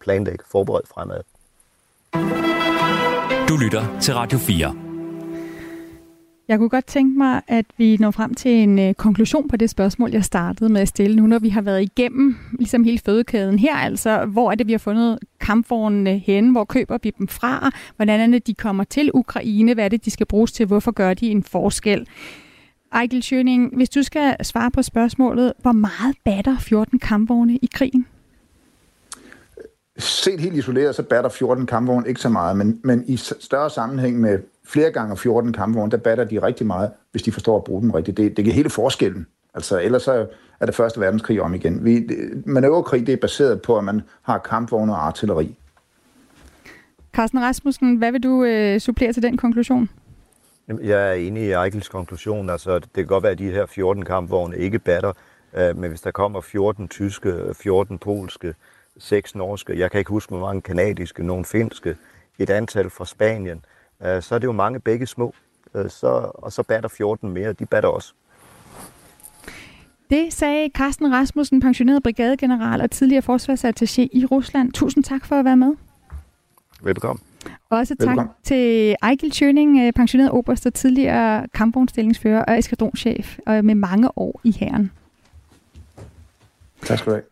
Planlægge, 0.01 0.45
forbered 0.51 0.83
fremad. 0.95 1.23
Du 3.49 3.57
lytter 3.57 4.01
til 4.01 4.15
Radio 4.15 4.39
4. 4.39 4.82
Jeg 6.49 6.59
kunne 6.59 6.69
godt 6.69 6.87
tænke 6.87 7.19
mig, 7.19 7.43
at 7.49 7.67
vi 7.79 7.97
når 7.97 8.11
frem 8.11 8.35
til 8.35 8.51
en 8.51 8.79
øh, 8.79 8.95
konklusion 8.95 9.49
på 9.49 9.57
det 9.57 9.71
spørgsmål, 9.71 10.11
jeg 10.11 10.25
startede 10.25 10.73
med 10.73 10.81
at 10.81 10.89
stille 10.89 11.17
nu, 11.17 11.27
når 11.27 11.39
vi 11.39 11.49
har 11.49 11.63
været 11.63 11.83
igennem 11.83 12.37
ligesom 12.59 12.85
hele 12.85 12.99
fødekæden 12.99 13.59
her. 13.59 13.77
Altså, 13.77 14.25
hvor 14.25 14.51
er 14.51 14.55
det, 14.55 14.67
vi 14.67 14.73
har 14.73 14.79
fundet 14.79 15.19
kampvognene 15.41 16.19
hen? 16.19 16.49
Hvor 16.49 16.65
køber 16.65 16.99
vi 17.03 17.13
dem 17.19 17.29
fra? 17.29 17.71
Hvordan 17.97 18.21
er 18.21 18.27
det, 18.27 18.47
de 18.47 18.55
kommer 18.55 18.85
til 18.85 19.11
Ukraine? 19.15 19.75
Hvad 19.75 19.85
er 19.85 19.89
det, 19.89 20.05
de 20.05 20.11
skal 20.11 20.27
bruges 20.27 20.53
til? 20.53 20.67
Hvorfor 20.67 20.91
gør 20.91 21.15
de 21.15 21.27
en 21.27 21.43
forskel? 21.43 22.07
Ejgil 22.93 23.23
Schøning, 23.23 23.77
hvis 23.77 23.91
du 23.91 24.03
skal 24.03 24.45
svare 24.45 24.71
på 24.71 24.83
spørgsmålet, 24.83 25.53
hvor 25.59 25.73
meget 25.73 26.17
batter 26.25 26.59
14 26.59 26.99
kampvogne 26.99 27.57
i 27.57 27.69
krigen? 27.73 28.07
set 29.99 30.41
helt 30.41 30.57
isoleret, 30.57 30.95
så 30.95 31.03
batter 31.03 31.31
14 31.31 31.67
kampvogne 31.67 32.09
ikke 32.09 32.21
så 32.21 32.29
meget, 32.29 32.57
men, 32.57 32.81
men 32.85 33.05
i 33.07 33.17
større 33.17 33.71
sammenhæng 33.71 34.21
med 34.21 34.39
flere 34.67 34.91
gange 34.91 35.17
14 35.17 35.53
kampvogne, 35.53 35.91
der 35.91 35.97
batter 35.97 36.25
de 36.25 36.43
rigtig 36.43 36.67
meget, 36.67 36.91
hvis 37.11 37.23
de 37.23 37.33
forstår 37.33 37.57
at 37.57 37.65
bruge 37.65 37.83
dem 37.83 37.91
rigtigt. 37.91 38.17
Det, 38.17 38.37
det 38.37 38.49
er 38.49 38.53
hele 38.53 38.71
forskellen. 38.71 39.27
Altså, 39.55 39.81
ellers 39.81 40.03
så 40.03 40.27
er 40.61 40.67
det 40.67 40.75
første 40.75 41.01
verdenskrig 41.01 41.43
om 41.43 41.55
igen. 41.55 41.85
Vi, 41.85 42.09
manøvrekrig 42.47 43.07
det 43.07 43.13
er 43.13 43.17
baseret 43.17 43.63
på, 43.63 43.79
at 43.79 43.85
man 43.85 44.03
har 44.23 44.39
kampvogne 44.39 44.93
og 44.93 45.07
artilleri. 45.07 45.57
Carsten 47.13 47.41
Rasmussen, 47.41 47.97
hvad 47.97 48.13
vil 48.13 48.23
du 48.23 48.45
øh, 48.45 48.81
supplere 48.81 49.13
til 49.13 49.23
den 49.23 49.37
konklusion? 49.37 49.91
Jeg 50.83 51.09
er 51.09 51.13
enig 51.13 51.43
i 51.43 51.53
Eichels 51.53 51.89
konklusion. 51.89 52.51
Altså, 52.51 52.79
det 52.79 52.93
kan 52.95 53.07
godt 53.07 53.23
være, 53.23 53.33
at 53.33 53.39
de 53.39 53.51
her 53.51 53.67
14 53.67 54.05
kampvogne 54.05 54.59
ikke 54.59 54.79
batter, 54.79 55.13
øh, 55.57 55.77
men 55.77 55.91
hvis 55.91 56.01
der 56.01 56.11
kommer 56.11 56.41
14 56.41 56.89
tyske, 56.89 57.35
14 57.55 57.99
polske, 57.99 58.55
6 58.99 59.35
norske, 59.35 59.79
jeg 59.79 59.91
kan 59.91 59.99
ikke 59.99 60.09
huske, 60.09 60.31
hvor 60.31 60.47
mange 60.47 60.63
kanadiske, 60.63 61.27
nogle 61.27 61.45
finske, 61.45 61.97
et 62.39 62.51
antal 62.51 62.91
fra 62.91 63.05
Spanien, 63.05 63.57
øh, 63.57 63.82
så 64.03 64.35
er 64.35 64.39
det 64.39 64.47
jo 64.47 64.53
mange 64.53 64.81
begge 64.81 65.07
små. 65.07 65.35
Øh, 65.75 65.91
så, 65.91 66.31
og 66.35 66.53
så 66.53 66.63
batter 66.63 66.89
14 66.89 67.33
mere, 67.33 67.53
de 67.53 67.67
batter 67.67 67.89
også. 67.89 68.13
Det 70.11 70.33
sagde 70.33 70.71
Carsten 70.75 71.13
Rasmussen, 71.13 71.61
pensioneret 71.61 72.03
brigadegeneral 72.03 72.81
og 72.81 72.91
tidligere 72.91 73.23
forsvarsattaché 73.23 74.09
i 74.13 74.27
Rusland. 74.31 74.73
Tusind 74.73 75.05
tak 75.05 75.25
for 75.25 75.37
at 75.37 75.45
være 75.45 75.57
med. 75.57 75.75
Velkommen. 76.83 77.23
Også 77.71 77.95
tak 77.95 78.09
Velkommen. 78.09 78.35
til 78.45 78.97
Ejgil 79.03 79.33
Schøning, 79.33 79.81
øh, 79.81 79.93
pensioneret 79.93 80.31
oberst 80.31 80.67
og 80.67 80.75
tidligere 80.75 81.47
kampvognstillingsfører 81.55 82.45
og 82.45 82.59
eskadronchef 82.59 83.39
og 83.47 83.65
med 83.65 83.75
mange 83.75 84.19
år 84.19 84.41
i 84.45 84.57
hæren. 84.61 84.93
Tak 86.83 86.99
skal 86.99 87.11
du 87.11 87.15
have. 87.15 87.32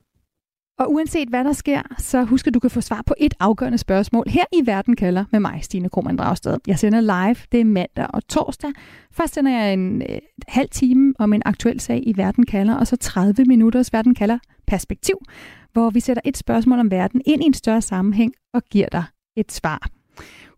Og 0.81 0.93
uanset 0.93 1.29
hvad 1.29 1.45
der 1.45 1.53
sker, 1.53 1.83
så 1.99 2.25
husk 2.25 2.47
at 2.47 2.55
du 2.55 2.61
kan 2.61 2.71
få 2.71 2.81
svar 2.81 3.03
på 3.07 3.15
et 3.19 3.35
afgørende 3.41 3.79
spørgsmål 3.79 4.25
her 4.29 4.45
i 4.53 4.67
Verden 4.67 4.97
kalder 4.97 5.25
med 5.33 5.41
mig, 5.41 5.59
Stine 5.63 5.89
Krohmann 5.89 6.19
Dragsted. 6.19 6.59
Jeg 6.67 6.79
sender 6.79 7.01
live, 7.01 7.37
det 7.53 7.61
er 7.61 7.65
mandag 7.65 8.07
og 8.15 8.29
torsdag. 8.29 8.71
Først 9.13 9.35
sender 9.35 9.53
jeg 9.53 9.73
en 9.73 10.03
øh, 10.03 10.19
halv 10.49 10.69
time 10.69 11.15
om 11.19 11.33
en 11.33 11.43
aktuel 11.45 11.81
sag 11.81 12.03
i 12.07 12.17
Verden 12.17 12.47
kalder, 12.47 12.77
og 12.77 12.87
så 12.87 12.97
30 12.97 13.45
minutters 13.45 13.93
Verden 13.93 14.15
kalder 14.15 14.39
perspektiv, 14.67 15.17
hvor 15.73 15.91
vi 15.91 16.01
sætter 16.01 16.21
et 16.25 16.37
spørgsmål 16.37 16.79
om 16.79 16.91
verden 16.91 17.23
ind 17.27 17.43
i 17.43 17.47
en 17.47 17.55
større 17.55 17.83
sammenhæng 17.83 18.33
og 18.55 18.63
giver 18.63 18.89
dig 18.89 19.05
et 19.37 19.53
svar. 19.53 19.89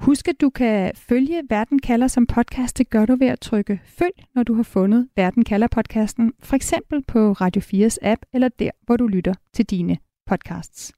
Husk, 0.01 0.29
at 0.29 0.41
du 0.41 0.51
kan 0.51 0.93
følge 0.95 1.43
Verden 1.49 1.79
kalder 1.79 2.07
som 2.07 2.27
podcast. 2.27 2.79
Det 2.79 2.91
gør 2.91 3.07
du 3.07 3.17
ved 3.17 3.27
at 3.27 3.41
trykke 3.41 3.81
følg, 3.85 4.15
når 4.35 4.43
du 4.43 4.55
har 4.55 4.63
fundet 4.63 5.09
Verden 5.17 5.45
kalder 5.45 5.67
podcasten, 5.67 6.33
for 6.41 6.57
eksempel 6.57 7.05
på 7.09 7.33
Radio 7.33 7.63
4's 7.63 7.97
app 8.03 8.23
eller 8.35 8.49
der, 8.49 8.71
hvor 8.87 8.97
du 8.97 9.07
lytter 9.07 9.35
til 9.55 9.65
dine 9.65 9.97
podcasts. 10.29 10.93